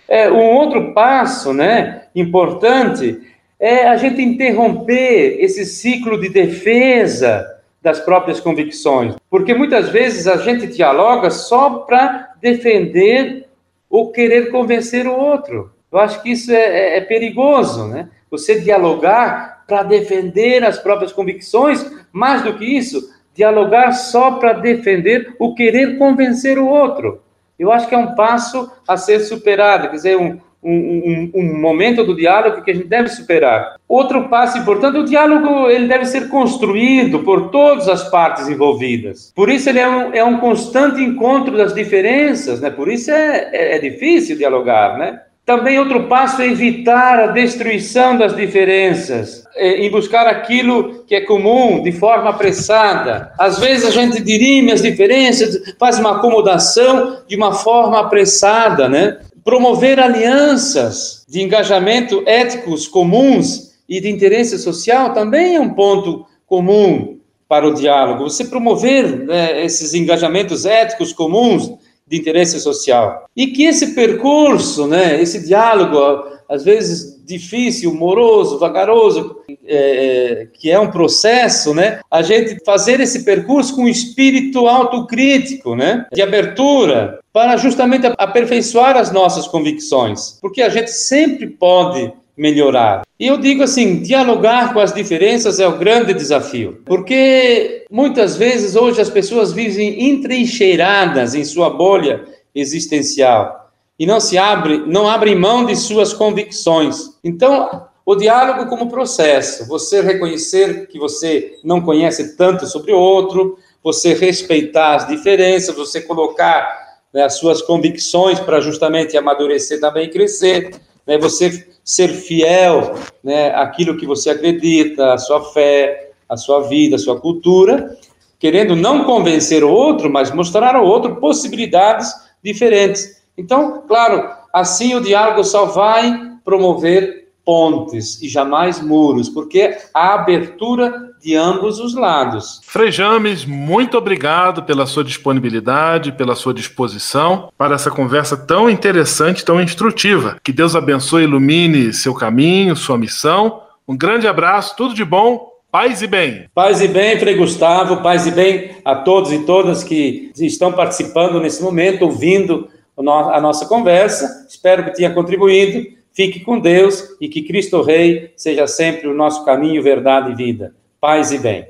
É, 0.06 0.30
um 0.30 0.54
outro 0.54 0.94
passo, 0.94 1.52
né, 1.52 2.04
importante, 2.14 3.20
é 3.60 3.88
a 3.88 3.96
gente 3.96 4.22
interromper 4.22 5.38
esse 5.40 5.64
ciclo 5.66 6.20
de 6.20 6.28
defesa 6.28 7.46
das 7.82 8.00
próprias 8.00 8.40
convicções. 8.40 9.16
Porque 9.28 9.54
muitas 9.54 9.88
vezes 9.88 10.26
a 10.26 10.36
gente 10.36 10.66
dialoga 10.66 11.30
só 11.30 11.70
para 11.70 12.34
defender 12.40 13.47
ou 13.89 14.12
querer 14.12 14.51
convencer 14.51 15.07
o 15.07 15.16
outro. 15.16 15.72
Eu 15.91 15.99
acho 15.99 16.22
que 16.22 16.30
isso 16.30 16.53
é, 16.53 16.57
é, 16.57 16.97
é 16.99 17.01
perigoso, 17.01 17.86
né? 17.86 18.09
Você 18.30 18.61
dialogar 18.61 19.64
para 19.66 19.82
defender 19.82 20.64
as 20.64 20.78
próprias 20.78 21.12
convicções, 21.12 21.84
mais 22.12 22.43
do 22.43 22.57
que 22.57 22.64
isso, 22.64 23.11
dialogar 23.34 23.93
só 23.93 24.32
para 24.32 24.53
defender 24.53 25.34
o 25.39 25.55
querer 25.55 25.97
convencer 25.99 26.59
o 26.59 26.66
outro. 26.66 27.22
Eu 27.59 27.72
acho 27.72 27.89
que 27.89 27.95
é 27.95 27.99
um 27.99 28.14
passo 28.14 28.70
a 28.86 28.97
ser 28.97 29.20
superado, 29.20 29.89
quer 29.89 29.97
dizer, 29.97 30.16
um, 30.16 30.41
um, 30.70 31.30
um, 31.34 31.60
momento 31.60 32.04
do 32.04 32.14
diálogo 32.14 32.62
que 32.62 32.70
a 32.70 32.74
gente 32.74 32.86
deve 32.86 33.08
superar. 33.08 33.76
Outro 33.88 34.28
passo 34.28 34.58
importante, 34.58 34.98
o 34.98 35.04
diálogo 35.04 35.68
ele 35.70 35.86
deve 35.86 36.04
ser 36.04 36.28
construído 36.28 37.20
por 37.20 37.50
todas 37.50 37.88
as 37.88 38.08
partes 38.10 38.48
envolvidas. 38.48 39.32
Por 39.34 39.48
isso 39.48 39.68
ele 39.68 39.78
é 39.78 39.88
um, 39.88 40.14
é 40.14 40.24
um 40.24 40.38
constante 40.38 41.02
encontro 41.02 41.56
das 41.56 41.74
diferenças, 41.74 42.60
né? 42.60 42.70
Por 42.70 42.90
isso 42.90 43.10
é, 43.10 43.50
é, 43.52 43.76
é 43.76 43.78
difícil 43.78 44.36
dialogar, 44.36 44.98
né? 44.98 45.20
Também 45.48 45.78
outro 45.78 46.08
passo 46.08 46.42
é 46.42 46.46
evitar 46.46 47.18
a 47.18 47.26
destruição 47.28 48.18
das 48.18 48.36
diferenças, 48.36 49.44
é, 49.56 49.78
em 49.78 49.90
buscar 49.90 50.26
aquilo 50.26 51.04
que 51.06 51.14
é 51.14 51.22
comum 51.22 51.82
de 51.82 51.90
forma 51.90 52.28
apressada. 52.28 53.32
Às 53.38 53.58
vezes 53.58 53.86
a 53.86 53.90
gente 53.90 54.20
dirime 54.20 54.72
as 54.72 54.82
diferenças, 54.82 55.74
faz 55.78 55.98
uma 55.98 56.18
acomodação 56.18 57.22
de 57.26 57.34
uma 57.34 57.54
forma 57.54 57.98
apressada, 57.98 58.90
né? 58.90 59.20
Promover 59.45 59.99
alianças 59.99 61.24
de 61.28 61.43
engajamento 61.43 62.22
éticos 62.26 62.86
comuns 62.86 63.72
e 63.89 64.01
de 64.01 64.11
interesse 64.11 64.59
social 64.59 65.12
também 65.14 65.57
é 65.57 65.61
um 65.61 65.70
ponto 65.70 66.26
comum 66.47 67.18
para 67.49 67.66
o 67.66 67.74
diálogo. 67.74 68.24
Você 68.24 68.45
promover 68.45 69.24
né, 69.24 69.64
esses 69.64 69.95
engajamentos 69.95 70.66
éticos 70.66 71.12
comuns 71.12 71.72
de 72.07 72.18
interesse 72.18 72.61
social. 72.61 73.26
E 73.36 73.49
que 73.49 73.64
esse 73.64 73.95
percurso, 73.95 74.86
né, 74.86 75.20
esse 75.20 75.47
diálogo, 75.47 76.38
às 76.49 76.64
vezes 76.64 77.22
difícil, 77.26 77.94
moroso, 77.94 78.59
vagaroso, 78.59 79.36
é, 79.66 80.40
é, 80.40 80.46
que 80.46 80.70
é 80.70 80.80
um 80.80 80.90
processo, 80.90 81.74
né, 81.74 82.01
a 82.11 82.22
gente 82.22 82.57
fazer 82.64 83.01
esse 83.01 83.22
percurso 83.22 83.76
com 83.76 83.86
espírito 83.86 84.66
autocrítico, 84.66 85.76
né, 85.76 86.07
de 86.12 86.22
abertura, 86.22 87.20
para 87.32 87.57
justamente 87.59 88.07
aperfeiçoar 88.16 88.96
as 88.96 89.12
nossas 89.12 89.46
convicções, 89.46 90.38
porque 90.40 90.62
a 90.62 90.70
gente 90.70 90.90
sempre 90.90 91.46
pode 91.46 92.12
melhorar. 92.36 93.03
E 93.18 93.26
eu 93.26 93.36
digo 93.36 93.64
assim, 93.64 94.01
dialogar 94.01 94.72
com 94.72 94.78
as 94.78 94.94
diferenças 94.94 95.61
é 95.61 95.66
o 95.66 95.76
grande 95.76 96.14
desafio, 96.14 96.80
porque 96.86 97.84
muitas 97.90 98.36
vezes 98.36 98.74
hoje 98.74 99.01
as 99.01 99.11
pessoas 99.11 99.53
vivem 99.53 100.09
entrincheiradas 100.09 101.34
em 101.34 101.44
sua 101.44 101.68
bolha 101.68 102.24
existencial 102.55 103.67
e 103.99 104.07
não 104.07 104.20
se 104.20 104.38
abre, 104.38 104.84
não 104.86 105.09
abrem 105.09 105.34
mão 105.34 105.64
de 105.64 105.74
suas 105.74 106.12
convicções. 106.12 107.18
Então, 107.24 107.86
o 108.07 108.14
diálogo 108.14 108.70
como 108.70 108.88
processo, 108.88 109.66
você 109.66 110.01
reconhecer 110.01 110.86
que 110.86 110.99
você 110.99 111.57
não 111.64 111.80
conhece 111.80 112.36
tanto 112.36 112.66
sobre 112.66 112.92
o 112.92 112.99
outro, 112.99 113.59
você 113.82 114.14
respeitar 114.14 114.94
as 114.94 115.09
diferenças, 115.09 115.74
você 115.74 116.01
colocar 116.01 116.96
né, 117.12 117.24
as 117.24 117.34
suas 117.38 117.61
convicções 117.61 118.38
para 118.40 118.61
justamente 118.61 119.16
amadurecer 119.16 119.80
também 119.80 120.07
e 120.07 120.11
crescer, 120.11 120.70
né, 121.07 121.18
você 121.18 121.68
ser 121.84 122.09
fiel 122.09 122.94
né, 123.22 123.51
àquilo 123.55 123.96
que 123.96 124.07
você 124.07 124.30
acredita, 124.30 125.14
a 125.14 125.18
sua 125.18 125.42
fé, 125.53 126.12
a 126.28 126.36
sua 126.36 126.61
vida, 126.68 126.96
a 126.96 126.99
sua 126.99 127.18
cultura, 127.18 127.96
querendo 128.38 128.76
não 128.76 129.05
convencer 129.05 129.64
o 129.64 129.70
outro, 129.70 130.11
mas 130.11 130.30
mostrar 130.30 130.76
ao 130.76 130.84
outro 130.84 131.16
possibilidades 131.16 132.12
diferentes. 132.42 133.17
Então, 133.39 133.84
claro, 133.86 134.28
assim 134.53 134.95
o 134.95 135.01
diálogo 135.01 135.45
só 135.45 135.66
vai 135.66 136.32
promover 136.45 137.28
pontes 137.45 138.20
e 138.20 138.28
jamais 138.28 138.78
muros, 138.78 139.30
porque 139.30 139.78
a 139.95 140.14
abertura 140.14 141.09
de 141.22 141.34
ambos 141.34 141.80
os 141.80 141.95
lados. 141.95 142.61
Frei 142.64 142.93
James, 142.93 143.45
muito 143.45 143.97
obrigado 143.97 144.62
pela 144.64 144.86
sua 144.86 145.03
disponibilidade, 145.03 146.12
pela 146.12 146.34
sua 146.34 146.53
disposição 146.53 147.51
para 147.57 147.74
essa 147.74 147.91
conversa 147.91 148.36
tão 148.36 148.68
interessante, 148.68 149.45
tão 149.45 149.61
instrutiva. 149.61 150.39
Que 150.43 150.53
Deus 150.53 150.76
abençoe 150.76 151.22
e 151.22 151.24
ilumine 151.24 151.93
seu 151.93 152.14
caminho, 152.14 152.76
sua 152.76 152.99
missão. 152.99 153.62
Um 153.86 153.97
grande 153.97 154.28
abraço, 154.28 154.76
tudo 154.76 154.95
de 154.95 155.05
bom. 155.05 155.49
Paz 155.70 156.03
e 156.03 156.07
bem. 156.07 156.49
Paz 156.55 156.80
e 156.80 156.89
bem, 156.89 157.18
Frei 157.18 157.34
Gustavo, 157.34 157.99
paz 158.03 158.26
e 158.26 158.30
bem 158.30 158.76
a 158.84 158.95
todos 158.95 159.32
e 159.32 159.41
todas 159.41 159.84
que 159.84 160.32
estão 160.36 160.72
participando 160.72 161.41
nesse 161.41 161.62
momento, 161.62 162.07
ouvindo 162.07 162.68
a 162.99 163.40
nossa 163.40 163.66
conversa. 163.66 164.46
Espero 164.49 164.84
que 164.84 164.94
tenha 164.94 165.12
contribuído 165.12 165.99
Fique 166.18 166.40
com 166.40 166.59
Deus 166.59 167.05
e 167.20 167.28
que 167.28 167.42
Cristo 167.42 167.80
Rei 167.80 168.32
seja 168.36 168.66
sempre 168.66 169.07
o 169.07 169.14
nosso 169.14 169.44
caminho, 169.44 169.80
verdade 169.80 170.32
e 170.32 170.34
vida. 170.34 170.74
Paz 171.01 171.30
e 171.30 171.38
bem. 171.38 171.68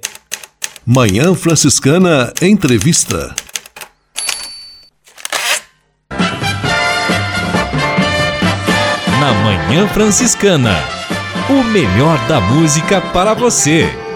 Manhã 0.87 1.35
Franciscana 1.35 2.33
Entrevista. 2.41 3.35
Na 9.20 9.35
Manhã 9.45 9.87
Franciscana, 9.89 10.76
o 11.51 11.62
melhor 11.64 12.18
da 12.26 12.41
música 12.41 13.03
para 13.12 13.35
você. 13.35 14.08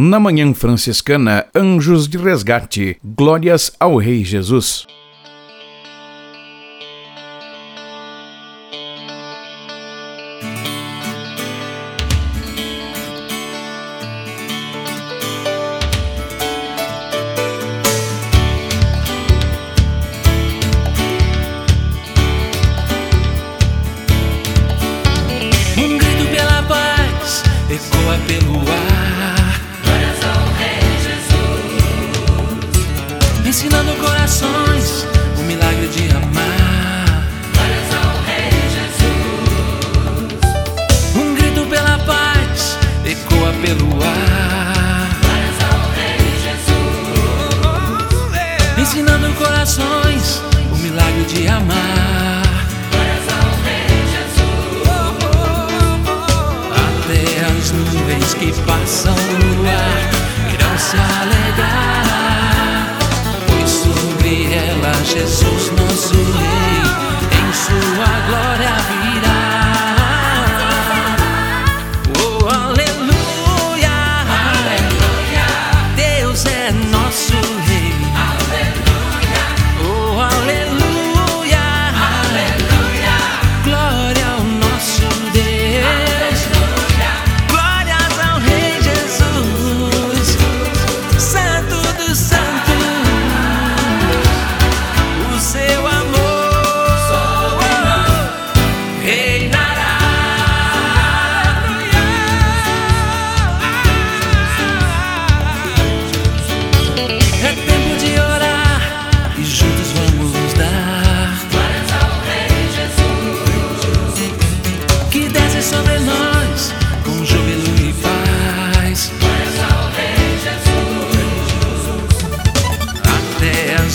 Na 0.00 0.20
Manhã 0.20 0.54
Franciscana, 0.54 1.46
Anjos 1.52 2.06
de 2.06 2.16
Resgate, 2.18 2.96
Glórias 3.02 3.72
ao 3.80 3.96
Rei 3.96 4.24
Jesus. 4.24 4.86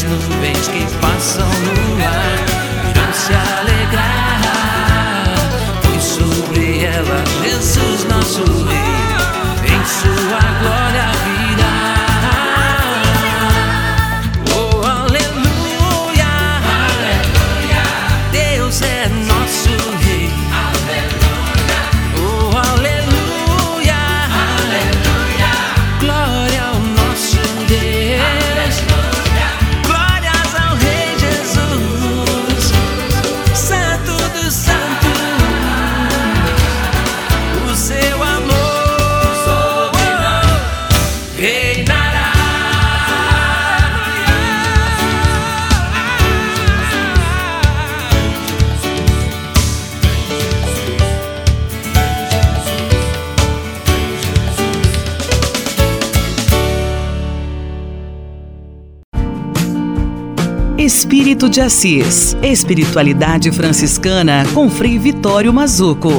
As 0.06 0.28
nuvens 0.28 0.68
que 0.68 0.98
passam 1.00 1.48
no 1.48 1.83
De 61.50 61.60
Assis. 61.62 62.38
Espiritualidade 62.42 63.52
franciscana 63.52 64.44
com 64.54 64.70
Frei 64.70 64.98
Vitório 64.98 65.54
Mazuco. 65.54 66.10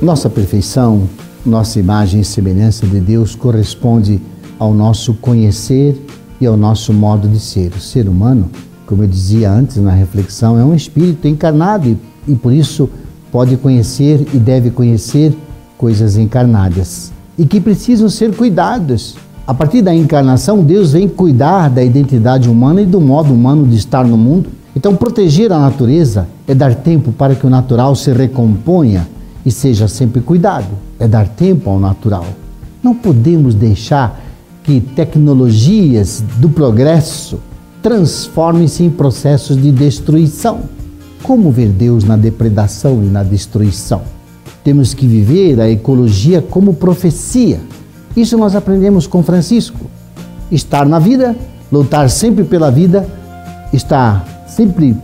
Nossa 0.00 0.30
perfeição, 0.30 1.08
nossa 1.44 1.78
imagem 1.78 2.20
e 2.20 2.24
semelhança 2.24 2.86
de 2.86 3.00
Deus 3.00 3.34
corresponde 3.34 4.20
ao 4.58 4.72
nosso 4.72 5.14
conhecer 5.14 6.00
e 6.40 6.46
ao 6.46 6.56
nosso 6.56 6.92
modo 6.92 7.28
de 7.28 7.40
ser. 7.40 7.72
O 7.72 7.80
ser 7.80 8.08
humano, 8.08 8.50
como 8.86 9.02
eu 9.02 9.08
dizia 9.08 9.50
antes 9.50 9.76
na 9.76 9.92
reflexão, 9.92 10.58
é 10.58 10.64
um 10.64 10.74
espírito 10.74 11.26
encarnado 11.26 11.88
e, 11.88 11.98
e 12.28 12.34
por 12.34 12.52
isso 12.52 12.88
pode 13.32 13.56
conhecer 13.56 14.26
e 14.32 14.38
deve 14.38 14.70
conhecer 14.70 15.34
coisas 15.76 16.16
encarnadas 16.16 17.12
e 17.36 17.44
que 17.44 17.60
precisam 17.60 18.08
ser 18.08 18.34
cuidadas. 18.34 19.16
A 19.50 19.54
partir 19.54 19.82
da 19.82 19.92
encarnação, 19.92 20.62
Deus 20.62 20.92
vem 20.92 21.08
cuidar 21.08 21.68
da 21.68 21.82
identidade 21.82 22.48
humana 22.48 22.82
e 22.82 22.86
do 22.86 23.00
modo 23.00 23.34
humano 23.34 23.66
de 23.66 23.76
estar 23.76 24.04
no 24.04 24.16
mundo. 24.16 24.48
Então, 24.76 24.94
proteger 24.94 25.50
a 25.50 25.58
natureza 25.58 26.28
é 26.46 26.54
dar 26.54 26.72
tempo 26.72 27.10
para 27.10 27.34
que 27.34 27.44
o 27.44 27.50
natural 27.50 27.96
se 27.96 28.12
recomponha 28.12 29.08
e 29.44 29.50
seja 29.50 29.88
sempre 29.88 30.20
cuidado. 30.20 30.68
É 31.00 31.08
dar 31.08 31.26
tempo 31.26 31.68
ao 31.68 31.80
natural. 31.80 32.26
Não 32.80 32.94
podemos 32.94 33.52
deixar 33.52 34.20
que 34.62 34.80
tecnologias 34.80 36.22
do 36.38 36.48
progresso 36.48 37.40
transformem-se 37.82 38.84
em 38.84 38.90
processos 38.90 39.60
de 39.60 39.72
destruição. 39.72 40.60
Como 41.24 41.50
ver 41.50 41.70
Deus 41.70 42.04
na 42.04 42.16
depredação 42.16 43.02
e 43.02 43.06
na 43.06 43.24
destruição? 43.24 44.02
Temos 44.62 44.94
que 44.94 45.08
viver 45.08 45.60
a 45.60 45.68
ecologia 45.68 46.40
como 46.40 46.72
profecia. 46.72 47.58
Isso 48.16 48.36
nós 48.36 48.54
aprendemos 48.54 49.06
com 49.06 49.22
Francisco. 49.22 49.78
Estar 50.50 50.86
na 50.86 50.98
vida, 50.98 51.36
lutar 51.70 52.10
sempre 52.10 52.44
pela 52.44 52.70
vida, 52.70 53.06
estar 53.72 54.44
sempre 54.48 54.96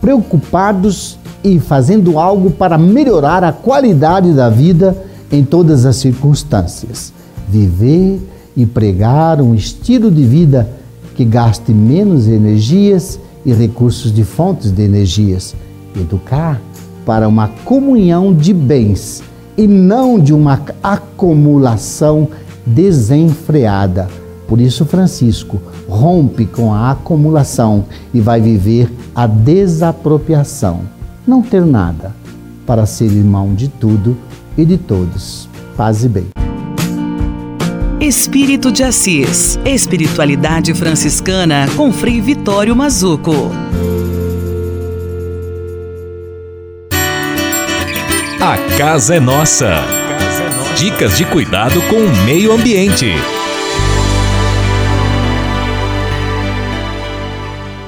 preocupados 0.00 1.18
e 1.42 1.58
fazendo 1.60 2.18
algo 2.18 2.50
para 2.50 2.78
melhorar 2.78 3.44
a 3.44 3.52
qualidade 3.52 4.32
da 4.32 4.48
vida 4.48 4.96
em 5.30 5.44
todas 5.44 5.84
as 5.84 5.96
circunstâncias. 5.96 7.12
Viver 7.46 8.20
e 8.56 8.64
pregar 8.64 9.42
um 9.42 9.54
estilo 9.54 10.10
de 10.10 10.24
vida 10.24 10.68
que 11.14 11.24
gaste 11.24 11.72
menos 11.72 12.26
energias 12.26 13.18
e 13.44 13.52
recursos 13.52 14.10
de 14.12 14.24
fontes 14.24 14.70
de 14.70 14.82
energias. 14.82 15.54
Educar 15.94 16.60
para 17.04 17.28
uma 17.28 17.48
comunhão 17.64 18.34
de 18.34 18.54
bens 18.54 19.22
e 19.56 19.66
não 19.66 20.18
de 20.18 20.32
uma 20.32 20.60
acumulação 20.82 22.28
desenfreada. 22.66 24.08
Por 24.46 24.60
isso, 24.60 24.84
Francisco 24.84 25.60
rompe 25.88 26.46
com 26.46 26.72
a 26.72 26.90
acumulação 26.90 27.84
e 28.12 28.20
vai 28.20 28.40
viver 28.40 28.92
a 29.14 29.26
desapropriação. 29.26 30.82
Não 31.26 31.40
ter 31.42 31.64
nada 31.64 32.14
para 32.66 32.86
ser 32.86 33.06
irmão 33.06 33.54
de 33.54 33.68
tudo 33.68 34.16
e 34.56 34.64
de 34.64 34.76
todos. 34.76 35.48
Paz 35.76 36.04
e 36.04 36.08
bem. 36.08 36.26
Espírito 38.00 38.70
de 38.70 38.82
Assis. 38.82 39.58
Espiritualidade 39.64 40.74
franciscana 40.74 41.66
com 41.74 41.90
Frei 41.90 42.20
Vitório 42.20 42.76
Mazuco. 42.76 43.50
A 48.40 48.58
casa 48.76 49.14
é 49.14 49.20
nossa. 49.20 50.03
Dicas 50.76 51.16
de 51.16 51.24
cuidado 51.24 51.80
com 51.82 51.98
o 51.98 52.24
meio 52.24 52.50
ambiente. 52.50 53.06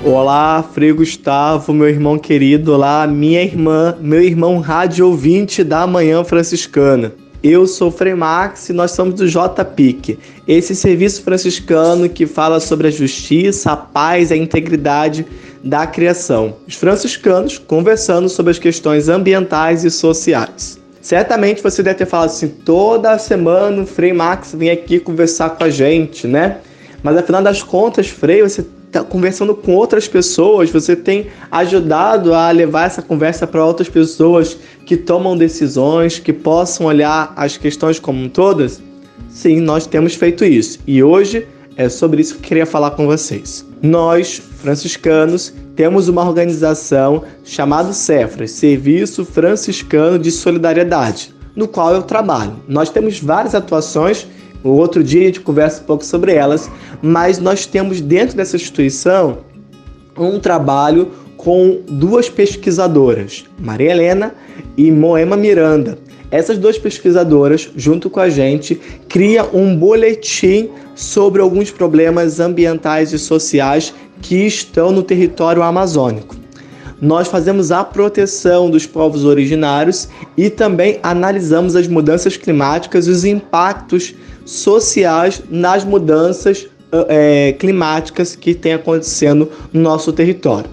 Olá, 0.05 0.63
Frei 0.73 0.93
Gustavo, 0.93 1.75
meu 1.75 1.89
irmão 1.89 2.17
querido. 2.17 2.73
Olá, 2.73 3.05
minha 3.09 3.43
irmã, 3.43 3.97
meu 4.01 4.23
irmão 4.23 4.61
rádio 4.61 5.09
ouvinte 5.09 5.65
da 5.65 5.85
Manhã 5.85 6.23
Franciscana. 6.23 7.13
Eu 7.43 7.67
sou 7.67 7.91
Frei 7.91 8.15
Max 8.15 8.69
e 8.69 8.73
nós 8.73 8.93
somos 8.93 9.17
do 9.17 9.27
JPIC, 9.27 10.17
esse 10.47 10.77
serviço 10.77 11.25
franciscano 11.25 12.09
que 12.09 12.25
fala 12.25 12.61
sobre 12.61 12.87
a 12.87 12.91
justiça, 12.91 13.73
a 13.73 13.77
paz 13.77 14.31
e 14.31 14.35
a 14.35 14.37
integridade 14.37 15.27
da 15.63 15.89
criação. 15.89 16.55
Os 16.69 16.77
franciscanos 16.77 17.59
conversando 17.59 18.29
sobre 18.29 18.53
as 18.53 18.61
questões 18.61 19.09
ambientais 19.09 19.85
e 19.85 19.91
sociais. 19.91 20.86
Certamente 21.07 21.63
você 21.63 21.85
deve 21.85 21.99
ter 21.99 22.07
falado 22.07 22.31
assim, 22.31 22.49
toda 22.49 23.17
semana 23.17 23.81
o 23.81 23.87
Frei 23.87 24.13
Max 24.13 24.53
vem 24.59 24.71
aqui 24.71 24.99
conversar 24.99 25.51
com 25.51 25.63
a 25.63 25.71
gente, 25.71 26.27
né? 26.27 26.57
Mas 27.01 27.17
afinal 27.17 27.41
das 27.41 27.63
contas, 27.63 28.09
Frei, 28.09 28.43
você 28.43 28.67
está 28.89 29.05
conversando 29.05 29.55
com 29.55 29.73
outras 29.77 30.09
pessoas, 30.09 30.69
você 30.69 30.97
tem 30.97 31.29
ajudado 31.49 32.35
a 32.35 32.51
levar 32.51 32.87
essa 32.87 33.03
conversa 33.03 33.47
para 33.47 33.65
outras 33.65 33.89
pessoas 33.89 34.59
que 34.85 34.97
tomam 34.97 35.37
decisões, 35.37 36.19
que 36.19 36.33
possam 36.33 36.87
olhar 36.87 37.33
as 37.37 37.57
questões 37.57 38.01
como 38.01 38.29
todas? 38.29 38.83
Sim, 39.29 39.61
nós 39.61 39.87
temos 39.87 40.17
feito 40.17 40.45
isso. 40.45 40.81
E 40.89 41.05
hoje 41.05 41.47
É 41.77 41.91
sobre 41.91 42.23
isso 42.23 42.35
que 42.35 42.41
eu 42.41 42.49
queria 42.49 42.67
falar 42.67 42.93
com 42.93 43.07
vocês. 43.07 43.67
Nós, 43.83 44.41
franciscanos, 44.59 45.53
temos 45.75 46.09
uma 46.09 46.27
organização 46.27 47.23
chamada 47.45 47.93
Cefras, 47.93 48.53
Serviço 48.53 49.27
Franciscano 49.27 50.19
de 50.19 50.31
Solidariedade, 50.31 51.35
no 51.55 51.69
qual 51.69 51.95
eu 51.95 52.03
trabalho. 52.03 52.57
Nós 52.67 52.89
temos 52.89 53.21
várias 53.21 53.55
atuações, 53.55 54.27
o 54.65 54.71
outro 54.71 55.05
dia 55.05 55.21
a 55.21 55.25
gente 55.27 55.41
conversa 55.41 55.83
um 55.83 55.85
pouco 55.85 56.03
sobre 56.03 56.33
elas, 56.33 56.71
mas 57.03 57.39
nós 57.39 57.67
temos 57.67 58.01
dentro 58.01 58.35
dessa 58.35 58.57
instituição 58.57 59.39
um 60.17 60.41
trabalho 60.41 61.13
com 61.37 61.83
duas 61.87 62.31
pesquisadoras, 62.31 63.45
Maria 63.59 63.91
Helena 63.91 64.35
e 64.79 64.91
Moema 64.91 65.37
Miranda. 65.37 65.99
Essas 66.31 66.59
duas 66.59 66.79
pesquisadoras, 66.79 67.71
junto 67.77 68.11
com 68.11 68.21
a 68.21 68.29
gente, 68.29 68.75
criam 69.09 69.49
um 69.53 69.77
boletim 69.77 70.71
sobre 70.95 71.41
alguns 71.41 71.71
problemas 71.71 72.41
ambientais 72.41 73.13
e 73.13 73.19
sociais 73.19 73.95
que 74.21 74.47
estão 74.47 74.91
no 74.91 75.03
território 75.03 75.63
amazônico. 75.63 76.35
Nós 77.01 77.29
fazemos 77.29 77.71
a 77.71 77.85
proteção 77.85 78.71
dos 78.71 78.87
povos 78.87 79.25
originários 79.25 80.09
e 80.37 80.49
também 80.49 80.99
analisamos 81.03 81.77
as 81.77 81.87
mudanças 81.87 82.37
climáticas 82.37 83.07
e 83.07 83.11
os 83.11 83.25
impactos 83.25 84.15
sociais 84.47 85.43
nas 85.51 85.85
mudanças 85.85 86.67
é, 87.09 87.53
climáticas 87.59 88.35
que 88.35 88.55
têm 88.55 88.73
acontecendo 88.73 89.51
no 89.73 89.81
nosso 89.81 90.13
território. 90.13 90.71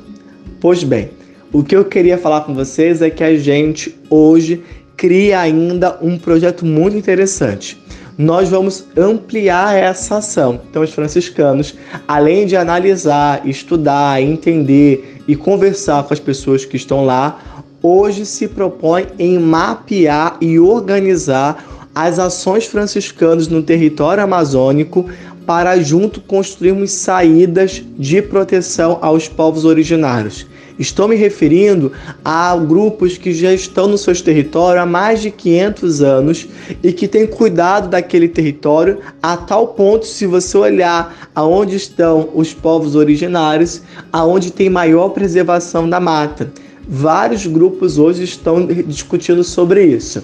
Pois 0.62 0.84
bem, 0.84 1.10
o 1.51 1.62
que 1.62 1.76
eu 1.76 1.84
queria 1.84 2.18
falar 2.18 2.41
com 2.41 2.54
vocês 2.54 3.01
é 3.01 3.10
que 3.10 3.24
a 3.24 3.38
gente 3.38 3.93
hoje 4.10 4.64
cria 4.96 5.39
ainda 5.39 5.98
um 6.02 6.18
projeto 6.18 6.66
muito 6.66 6.98
interessante. 6.98 7.82
Nós 8.18 8.50
vamos 8.50 8.86
ampliar 8.96 9.76
essa 9.76 10.18
ação. 10.18 10.62
Então, 10.70 10.84
os 10.84 10.94
franciscanos, 10.94 11.76
além 12.08 12.46
de 12.46 12.56
analisar, 12.56 13.41
estudar, 13.48 14.22
entender 14.22 15.22
e 15.28 15.36
conversar 15.36 16.04
com 16.04 16.14
as 16.14 16.20
pessoas 16.20 16.64
que 16.64 16.78
estão 16.78 17.06
lá, 17.06 17.39
hoje 17.82 18.26
se 18.26 18.48
propõe 18.48 19.08
em 19.18 19.39
mapear 19.39 20.38
e 20.39 20.60
organizar 20.60 21.66
as 21.94 22.20
ações 22.20 22.66
franciscanas 22.66 23.48
no 23.48 23.62
território 23.62 24.24
amazônico 24.24 25.10
para 25.46 25.78
junto 25.80 26.22
construirmos 26.22 26.91
saídas 26.91 27.84
de 27.98 28.22
proteção 28.22 29.00
aos 29.02 29.28
povos 29.28 29.66
originários. 29.66 30.48
Estou 30.78 31.08
me 31.08 31.16
referindo 31.16 31.92
a 32.26 32.56
grupos 32.58 33.18
que 33.18 33.32
já 33.32 33.54
estão 33.54 33.88
no 33.88 33.98
seus 33.98 34.22
territórios 34.22 34.82
há 34.82 34.86
mais 34.86 35.22
de 35.22 35.30
500 35.30 36.02
anos 36.02 36.48
e 36.82 36.92
que 36.92 37.08
têm 37.08 37.28
cuidado 37.28 37.90
daquele 37.90 38.28
território 38.28 39.00
a 39.22 39.38
tal 39.38 39.70
ponto, 39.70 40.06
se 40.06 40.26
você 40.26 40.58
olhar 40.58 41.30
aonde 41.36 41.76
estão 41.76 42.30
os 42.34 42.54
povos 42.54 42.96
originários, 42.96 43.82
aonde 44.12 44.52
tem 44.52 44.70
maior 44.70 45.10
preservação 45.10 45.88
da 45.90 46.00
mata. 46.00 46.52
Vários 46.88 47.46
grupos 47.46 47.98
hoje 47.98 48.24
estão 48.24 48.66
discutindo 48.66 49.44
sobre 49.44 49.86
isso. 49.86 50.24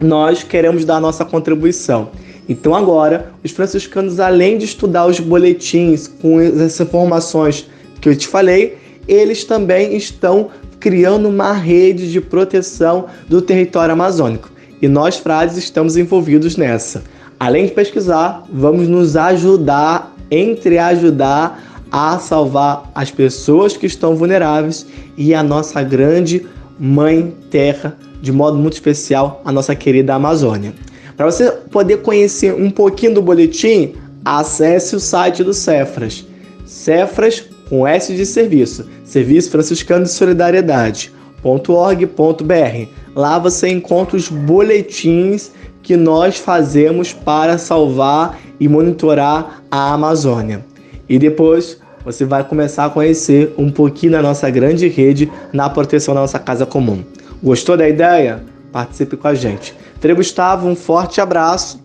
Nós 0.00 0.42
queremos 0.42 0.84
dar 0.84 1.00
nossa 1.00 1.24
contribuição. 1.24 2.10
Então 2.48 2.74
agora, 2.74 3.32
os 3.42 3.50
franciscanos, 3.50 4.20
além 4.20 4.56
de 4.58 4.64
estudar 4.64 5.06
os 5.06 5.18
boletins 5.18 6.06
com 6.06 6.38
as 6.38 6.80
informações 6.80 7.68
que 8.00 8.08
eu 8.08 8.16
te 8.16 8.28
falei, 8.28 8.78
eles 9.08 9.44
também 9.44 9.96
estão 9.96 10.50
criando 10.80 11.28
uma 11.28 11.52
rede 11.52 12.10
de 12.10 12.20
proteção 12.20 13.06
do 13.28 13.40
território 13.40 13.92
amazônico. 13.92 14.50
E 14.80 14.88
nós, 14.88 15.16
frades, 15.16 15.56
estamos 15.56 15.96
envolvidos 15.96 16.56
nessa. 16.56 17.02
Além 17.40 17.66
de 17.66 17.72
pesquisar, 17.72 18.44
vamos 18.52 18.88
nos 18.88 19.16
ajudar, 19.16 20.14
entre 20.30 20.78
ajudar 20.78 21.82
a 21.90 22.18
salvar 22.18 22.90
as 22.94 23.10
pessoas 23.10 23.76
que 23.76 23.86
estão 23.86 24.16
vulneráveis 24.16 24.86
e 25.16 25.34
a 25.34 25.42
nossa 25.42 25.82
grande 25.82 26.46
mãe 26.78 27.34
terra, 27.50 27.96
de 28.20 28.32
modo 28.32 28.58
muito 28.58 28.74
especial, 28.74 29.40
a 29.44 29.52
nossa 29.52 29.74
querida 29.74 30.14
Amazônia. 30.14 30.74
Para 31.16 31.26
você 31.26 31.50
poder 31.50 31.98
conhecer 31.98 32.54
um 32.54 32.70
pouquinho 32.70 33.14
do 33.14 33.22
boletim, 33.22 33.94
acesse 34.24 34.94
o 34.94 35.00
site 35.00 35.42
do 35.42 35.54
Cefras. 35.54 36.26
Cefras 36.66 37.44
com 37.68 37.86
S 37.86 38.14
de 38.14 38.24
serviço, 38.24 38.86
Serviço 39.04 39.50
Franciscano 39.50 40.04
de 40.04 40.10
Solidariedade.org.br. 40.10 42.88
Lá 43.14 43.38
você 43.38 43.68
encontra 43.68 44.16
os 44.16 44.28
boletins 44.28 45.50
que 45.82 45.96
nós 45.96 46.38
fazemos 46.38 47.12
para 47.12 47.58
salvar 47.58 48.38
e 48.58 48.68
monitorar 48.68 49.62
a 49.70 49.92
Amazônia. 49.92 50.64
E 51.08 51.18
depois 51.18 51.80
você 52.04 52.24
vai 52.24 52.44
começar 52.44 52.84
a 52.84 52.90
conhecer 52.90 53.52
um 53.58 53.70
pouquinho 53.70 54.12
da 54.12 54.22
nossa 54.22 54.48
grande 54.50 54.88
rede 54.88 55.30
na 55.52 55.68
proteção 55.68 56.14
da 56.14 56.20
nossa 56.20 56.38
casa 56.38 56.66
comum. 56.66 57.02
Gostou 57.42 57.76
da 57.76 57.88
ideia? 57.88 58.42
Participe 58.72 59.16
com 59.16 59.28
a 59.28 59.34
gente. 59.34 59.74
Frei 60.00 60.14
Gustavo, 60.14 60.68
um 60.68 60.76
forte 60.76 61.20
abraço. 61.20 61.80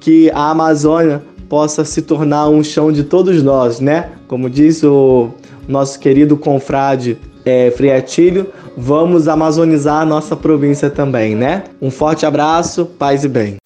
Que 0.00 0.30
a 0.30 0.50
Amazônia 0.50 1.22
possa 1.48 1.84
se 1.84 2.02
tornar 2.02 2.48
um 2.48 2.62
chão 2.62 2.90
de 2.92 3.04
todos 3.04 3.42
nós, 3.42 3.80
né? 3.80 4.10
Como 4.28 4.50
diz 4.50 4.82
o 4.82 5.30
nosso 5.68 5.98
querido 5.98 6.36
confrade 6.36 7.18
é, 7.44 7.70
Frei 7.70 7.92
Atílio, 7.92 8.48
vamos 8.76 9.28
amazonizar 9.28 10.02
a 10.02 10.04
nossa 10.04 10.36
província 10.36 10.90
também, 10.90 11.34
né? 11.34 11.64
Um 11.80 11.90
forte 11.90 12.26
abraço, 12.26 12.84
paz 12.84 13.24
e 13.24 13.28
bem. 13.28 13.56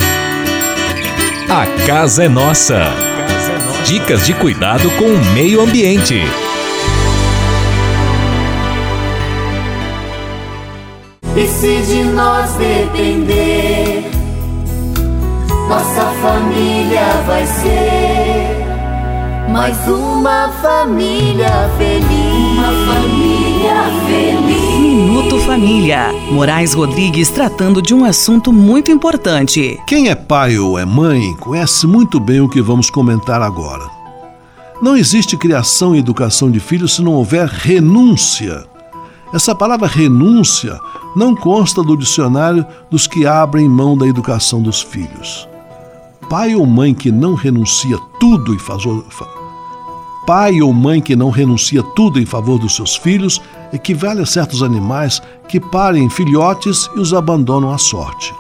A 1.49 1.67
casa 1.87 2.25
é 2.25 2.29
nossa. 2.29 2.85
Dicas 3.85 4.25
de 4.27 4.35
cuidado 4.35 4.89
com 4.99 5.07
o 5.07 5.35
meio 5.35 5.61
ambiente. 5.61 6.21
E 11.37 11.47
se 11.47 11.77
de 11.87 12.05
nós 12.05 12.53
depender, 12.55 14.05
nossa 15.71 16.05
família 16.21 17.23
vai 17.29 17.47
ser 17.47 18.67
mais 19.49 19.77
uma 19.87 20.49
família 20.61 21.71
feliz. 21.79 22.59
Uma 22.59 22.93
família 22.93 23.85
feliz. 24.05 24.81
Minuto 24.81 25.39
Família. 25.39 26.13
Moraes 26.33 26.75
Rodrigues 26.75 27.31
tratando 27.31 27.81
de 27.81 27.95
um 27.95 28.05
assunto 28.05 28.53
muito 28.53 28.91
importante. 28.91 29.81
Quem 29.87 30.09
é 30.09 30.17
pai 30.17 30.59
ou 30.59 30.77
é 30.77 30.85
mãe 30.85 31.37
conhece 31.37 31.87
muito 31.87 32.19
bem 32.19 32.41
o 32.41 32.49
que 32.49 32.61
vamos 32.61 32.91
comentar 32.91 33.41
agora. 33.41 33.89
Não 34.83 34.97
existe 34.97 35.37
criação 35.37 35.95
e 35.95 36.01
educação 36.01 36.51
de 36.51 36.59
filhos 36.59 36.97
se 36.97 37.03
não 37.03 37.13
houver 37.13 37.47
renúncia. 37.47 38.65
Essa 39.33 39.55
palavra 39.55 39.87
renúncia 39.87 40.77
não 41.15 41.33
consta 41.33 41.81
do 41.81 41.97
dicionário 41.97 42.67
dos 42.91 43.07
que 43.07 43.25
abrem 43.25 43.69
mão 43.69 43.97
da 43.97 44.09
educação 44.09 44.61
dos 44.61 44.83
filhos. 44.83 45.49
Pai 46.31 46.55
ou 46.55 46.65
mãe 46.65 46.95
que 46.95 47.13
não 47.13 47.35
renuncia 47.35 47.99
tudo 48.19 48.55
em 48.55 48.59
favor 48.59 49.05
pai 50.31 50.63
ou 50.63 50.73
mãe 50.73 51.01
que 51.01 51.17
não 51.17 51.29
renuncia 51.29 51.83
tudo 51.83 52.21
em 52.21 52.25
favor 52.25 52.57
dos 52.57 52.77
seus 52.77 52.95
filhos 52.95 53.43
equivale 53.73 54.23
a 54.23 54.27
certos 54.27 54.63
animais 54.63 55.21
que 55.49 55.59
parem 55.59 56.09
filhotes 56.09 56.89
e 56.95 57.01
os 57.01 57.13
abandonam 57.13 57.73
à 57.73 57.77
sorte. 57.77 58.33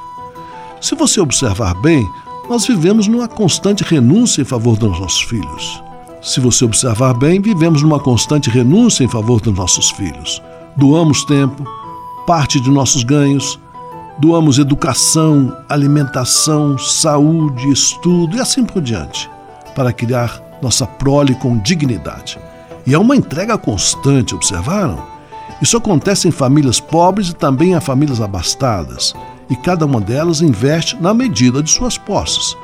Se 0.80 0.94
você 0.94 1.20
observar 1.20 1.74
bem, 1.80 2.08
nós 2.48 2.64
vivemos 2.64 3.08
numa 3.08 3.26
constante 3.26 3.82
renúncia 3.82 4.40
em 4.40 4.44
favor 4.44 4.76
dos 4.76 5.00
nossos 5.00 5.22
filhos. 5.22 5.82
Se 6.22 6.38
você 6.38 6.64
observar 6.64 7.12
bem, 7.14 7.42
vivemos 7.42 7.82
numa 7.82 7.98
constante 7.98 8.48
renúncia 8.48 9.02
em 9.02 9.08
favor 9.08 9.40
dos 9.40 9.56
nossos 9.56 9.90
filhos. 9.90 10.40
Doamos 10.76 11.24
tempo, 11.24 11.64
parte 12.24 12.60
de 12.60 12.70
nossos 12.70 13.02
ganhos, 13.02 13.58
doamos 14.20 14.58
educação, 14.58 15.56
alimentação, 15.66 16.76
saúde, 16.76 17.70
estudo 17.70 18.36
e 18.36 18.40
assim 18.40 18.64
por 18.64 18.82
diante, 18.82 19.30
para 19.74 19.94
criar 19.94 20.42
nossa 20.60 20.86
prole 20.86 21.34
com 21.34 21.56
dignidade. 21.58 22.38
E 22.86 22.92
é 22.92 22.98
uma 22.98 23.16
entrega 23.16 23.56
constante, 23.56 24.34
observaram? 24.34 25.02
Isso 25.62 25.76
acontece 25.76 26.28
em 26.28 26.30
famílias 26.30 26.78
pobres 26.78 27.30
e 27.30 27.34
também 27.34 27.72
em 27.72 27.80
famílias 27.80 28.20
abastadas, 28.20 29.14
e 29.48 29.56
cada 29.56 29.86
uma 29.86 30.00
delas 30.00 30.42
investe 30.42 30.96
na 31.00 31.14
medida 31.14 31.62
de 31.62 31.70
suas 31.70 31.96
posses. 31.96 32.54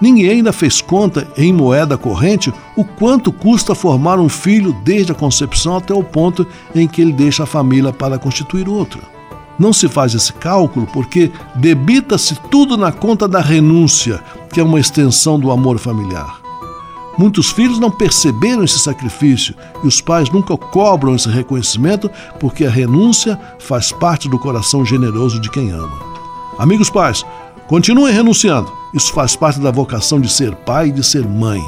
Ninguém 0.00 0.30
ainda 0.30 0.52
fez 0.52 0.80
conta 0.80 1.28
em 1.36 1.52
moeda 1.52 1.98
corrente 1.98 2.52
o 2.74 2.84
quanto 2.84 3.30
custa 3.30 3.74
formar 3.74 4.18
um 4.18 4.30
filho 4.30 4.72
desde 4.82 5.12
a 5.12 5.14
concepção 5.14 5.76
até 5.76 5.92
o 5.92 6.02
ponto 6.02 6.46
em 6.74 6.88
que 6.88 7.02
ele 7.02 7.12
deixa 7.12 7.42
a 7.42 7.46
família 7.46 7.92
para 7.92 8.18
constituir 8.18 8.66
outra. 8.66 9.19
Não 9.60 9.74
se 9.74 9.90
faz 9.90 10.14
esse 10.14 10.32
cálculo 10.32 10.86
porque 10.90 11.30
debita-se 11.54 12.34
tudo 12.50 12.78
na 12.78 12.90
conta 12.90 13.28
da 13.28 13.40
renúncia, 13.40 14.18
que 14.50 14.58
é 14.58 14.62
uma 14.64 14.80
extensão 14.80 15.38
do 15.38 15.50
amor 15.50 15.78
familiar. 15.78 16.40
Muitos 17.18 17.50
filhos 17.50 17.78
não 17.78 17.90
perceberam 17.90 18.64
esse 18.64 18.78
sacrifício 18.78 19.54
e 19.84 19.86
os 19.86 20.00
pais 20.00 20.30
nunca 20.30 20.56
cobram 20.56 21.14
esse 21.14 21.28
reconhecimento 21.28 22.10
porque 22.40 22.64
a 22.64 22.70
renúncia 22.70 23.38
faz 23.58 23.92
parte 23.92 24.30
do 24.30 24.38
coração 24.38 24.82
generoso 24.82 25.38
de 25.38 25.50
quem 25.50 25.70
ama. 25.70 26.00
Amigos 26.58 26.88
pais, 26.88 27.26
continuem 27.68 28.14
renunciando. 28.14 28.72
Isso 28.94 29.12
faz 29.12 29.36
parte 29.36 29.60
da 29.60 29.70
vocação 29.70 30.18
de 30.18 30.32
ser 30.32 30.54
pai 30.54 30.88
e 30.88 30.92
de 30.92 31.04
ser 31.04 31.28
mãe. 31.28 31.60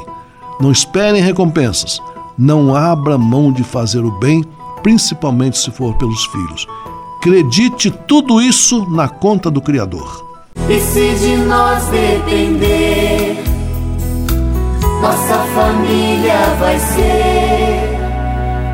Não 0.59 0.71
esperem 0.71 1.21
recompensas. 1.21 1.99
Não 2.35 2.75
abra 2.75 3.19
mão 3.19 3.53
de 3.53 3.63
fazer 3.63 4.03
o 4.03 4.17
bem, 4.17 4.43
principalmente 4.81 5.59
se 5.59 5.69
for 5.69 5.93
pelos 5.99 6.25
filhos. 6.25 6.65
Acredite 7.23 7.89
tudo 7.89 8.41
isso 8.41 8.85
na 8.89 9.07
conta 9.07 9.49
do 9.49 9.61
Criador. 9.61 10.51
E 10.67 10.77
se 10.77 11.15
de 11.15 11.37
nós 11.37 11.85
depender, 11.85 13.41
nossa 15.01 15.37
família 15.55 16.53
vai 16.59 16.77
ser 16.77 17.97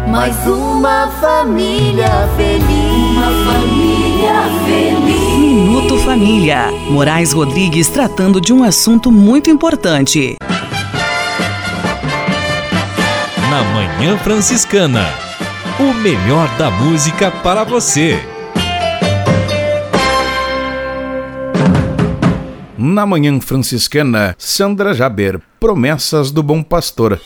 mais 0.10 0.36
uma 0.48 1.12
família 1.22 2.28
feliz. 2.36 3.18
Uma 3.18 3.54
família 3.54 4.34
feliz. 4.66 5.38
Minuto 5.38 6.00
Família. 6.00 6.72
Moraes 6.90 7.32
Rodrigues 7.34 7.88
tratando 7.90 8.42
de 8.42 8.52
um 8.52 8.64
assunto 8.64 9.12
muito 9.12 9.52
importante. 9.52 10.38
Na 13.48 13.64
Manhã 13.76 14.18
Franciscana, 14.18 15.06
o 15.80 15.94
melhor 15.94 16.50
da 16.58 16.72
música 16.72 17.30
para 17.30 17.64
você. 17.64 18.39
na 22.80 23.06
Manhã 23.06 23.42
Franciscana, 23.42 24.34
Sandra 24.38 24.94
Jaber, 24.94 25.42
Promessas 25.60 26.32
do 26.32 26.42
Bom 26.42 26.64
Pastor. 26.64 27.20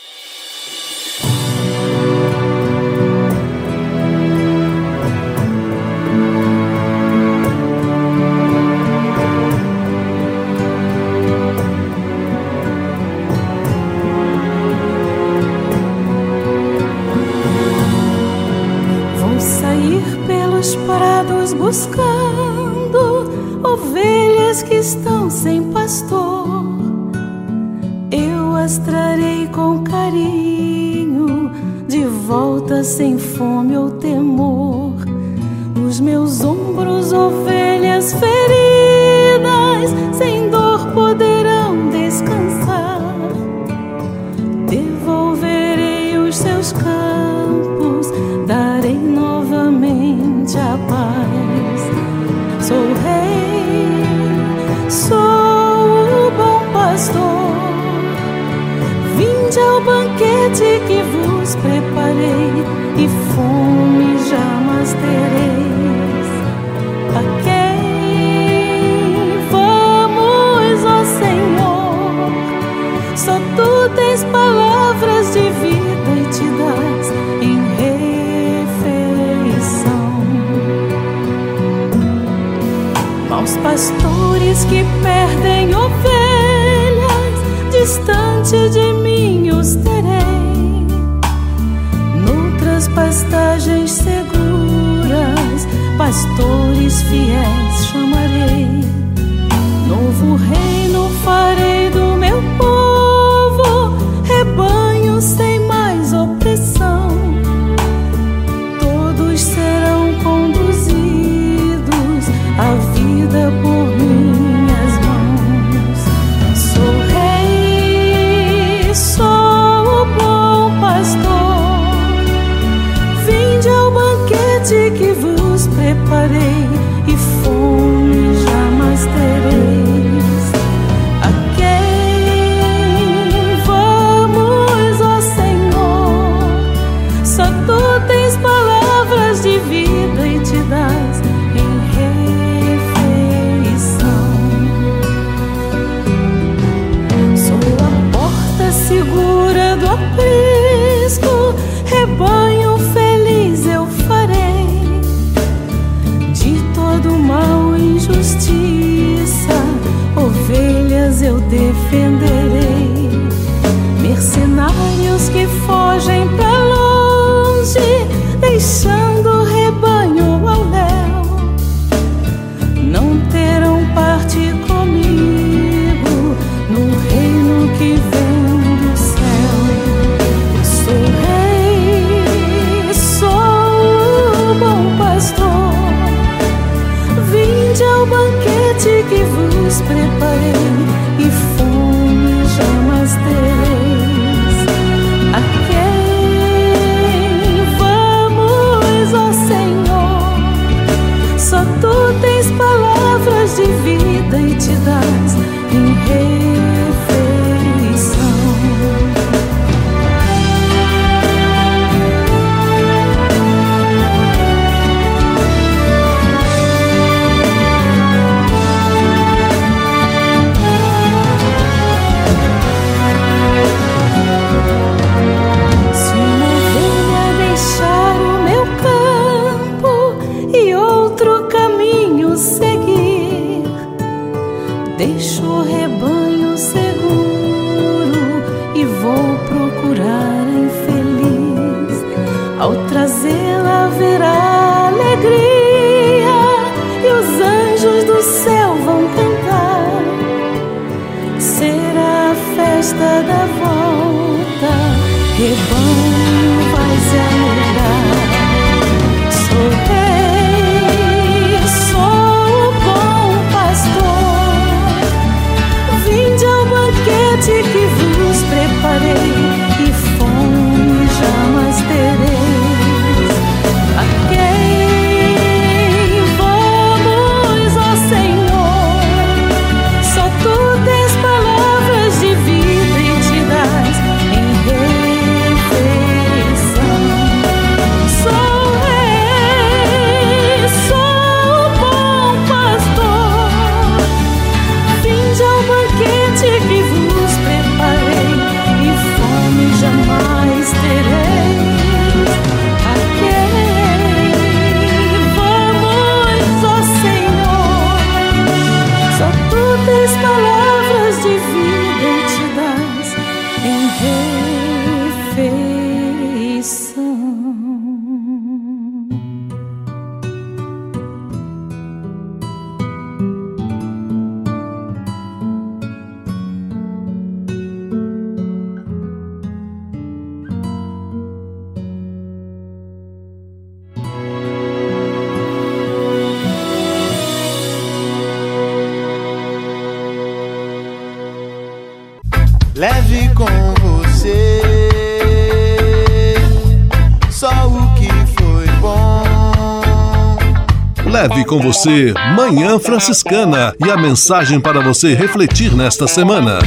Leve 351.24 351.46
com 351.46 351.58
você 351.58 352.12
Manhã 352.36 352.78
Franciscana 352.78 353.74
e 353.82 353.90
a 353.90 353.96
mensagem 353.96 354.60
para 354.60 354.82
você 354.82 355.14
refletir 355.14 355.74
nesta 355.74 356.06
semana. 356.06 356.58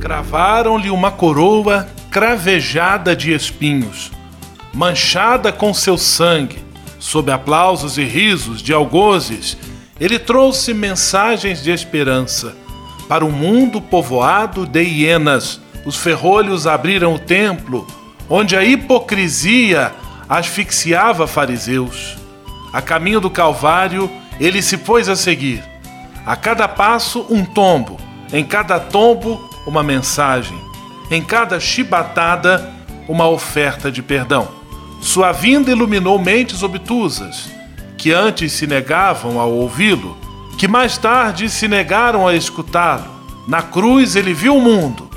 Cravaram-lhe 0.00 0.90
uma 0.90 1.12
coroa 1.12 1.86
cravejada 2.10 3.14
de 3.14 3.32
espinhos, 3.32 4.10
manchada 4.74 5.52
com 5.52 5.72
seu 5.72 5.96
sangue. 5.96 6.58
Sob 6.98 7.30
aplausos 7.30 7.96
e 7.96 8.02
risos 8.02 8.60
de 8.60 8.72
algozes, 8.72 9.56
ele 10.00 10.18
trouxe 10.18 10.74
mensagens 10.74 11.62
de 11.62 11.70
esperança. 11.70 12.56
Para 13.08 13.24
um 13.24 13.30
mundo 13.30 13.80
povoado 13.80 14.66
de 14.66 14.82
hienas, 14.82 15.60
os 15.86 15.94
ferrolhos 15.94 16.66
abriram 16.66 17.14
o 17.14 17.18
templo, 17.18 17.86
onde 18.28 18.56
a 18.56 18.64
hipocrisia 18.64 19.92
asfixiava 20.30 21.26
fariseus. 21.26 22.16
A 22.72 22.80
caminho 22.80 23.20
do 23.20 23.28
Calvário, 23.28 24.08
ele 24.38 24.62
se 24.62 24.76
pôs 24.78 25.08
a 25.08 25.16
seguir. 25.16 25.64
A 26.24 26.36
cada 26.36 26.68
passo, 26.68 27.26
um 27.28 27.44
tombo, 27.44 27.98
em 28.32 28.44
cada 28.44 28.78
tombo, 28.78 29.50
uma 29.66 29.82
mensagem, 29.82 30.56
em 31.10 31.20
cada 31.20 31.58
chibatada, 31.58 32.72
uma 33.08 33.26
oferta 33.26 33.90
de 33.90 34.02
perdão. 34.02 34.46
Sua 35.00 35.32
vinda 35.32 35.72
iluminou 35.72 36.16
mentes 36.16 36.62
obtusas, 36.62 37.50
que 37.98 38.12
antes 38.12 38.52
se 38.52 38.68
negavam 38.68 39.40
a 39.40 39.44
ouvi-lo, 39.44 40.16
que 40.56 40.68
mais 40.68 40.96
tarde 40.96 41.50
se 41.50 41.66
negaram 41.66 42.28
a 42.28 42.36
escutá-lo. 42.36 43.10
Na 43.48 43.62
cruz 43.62 44.14
ele 44.14 44.32
viu 44.32 44.56
o 44.56 44.62
mundo 44.62 45.10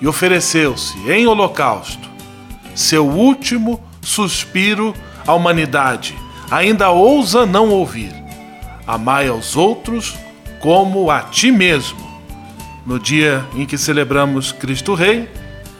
e 0.00 0.06
ofereceu-se 0.06 0.96
em 1.10 1.26
holocausto, 1.26 2.08
seu 2.74 3.08
último 3.08 3.82
suspiro 4.02 4.94
à 5.26 5.32
humanidade, 5.32 6.14
ainda 6.50 6.90
ousa 6.90 7.46
não 7.46 7.70
ouvir. 7.70 8.12
Amai 8.86 9.28
aos 9.28 9.56
outros 9.56 10.16
como 10.60 11.10
a 11.10 11.20
ti 11.20 11.50
mesmo. 11.50 12.02
No 12.84 12.98
dia 12.98 13.44
em 13.54 13.64
que 13.64 13.78
celebramos 13.78 14.52
Cristo 14.52 14.94
Rei, 14.94 15.28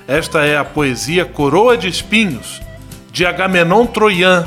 esta 0.06 0.44
é 0.44 0.56
a 0.56 0.64
poesia 0.64 1.24
Coroa 1.24 1.76
de 1.76 1.88
Espinhos, 1.88 2.62
de 3.12 3.26
Agamenon 3.26 3.86
Troian, 3.86 4.46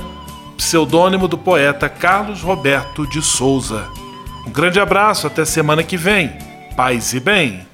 pseudônimo 0.57 1.27
do 1.27 1.37
poeta 1.37 1.89
Carlos 1.89 2.41
Roberto 2.41 3.05
de 3.07 3.21
Souza. 3.21 3.85
Um 4.47 4.51
grande 4.51 4.79
abraço, 4.79 5.27
até 5.27 5.43
semana 5.43 5.83
que 5.83 5.97
vem. 5.97 6.31
Paz 6.75 7.13
e 7.13 7.19
bem. 7.19 7.65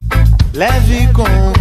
Leve 0.54 1.08
com 1.14 1.61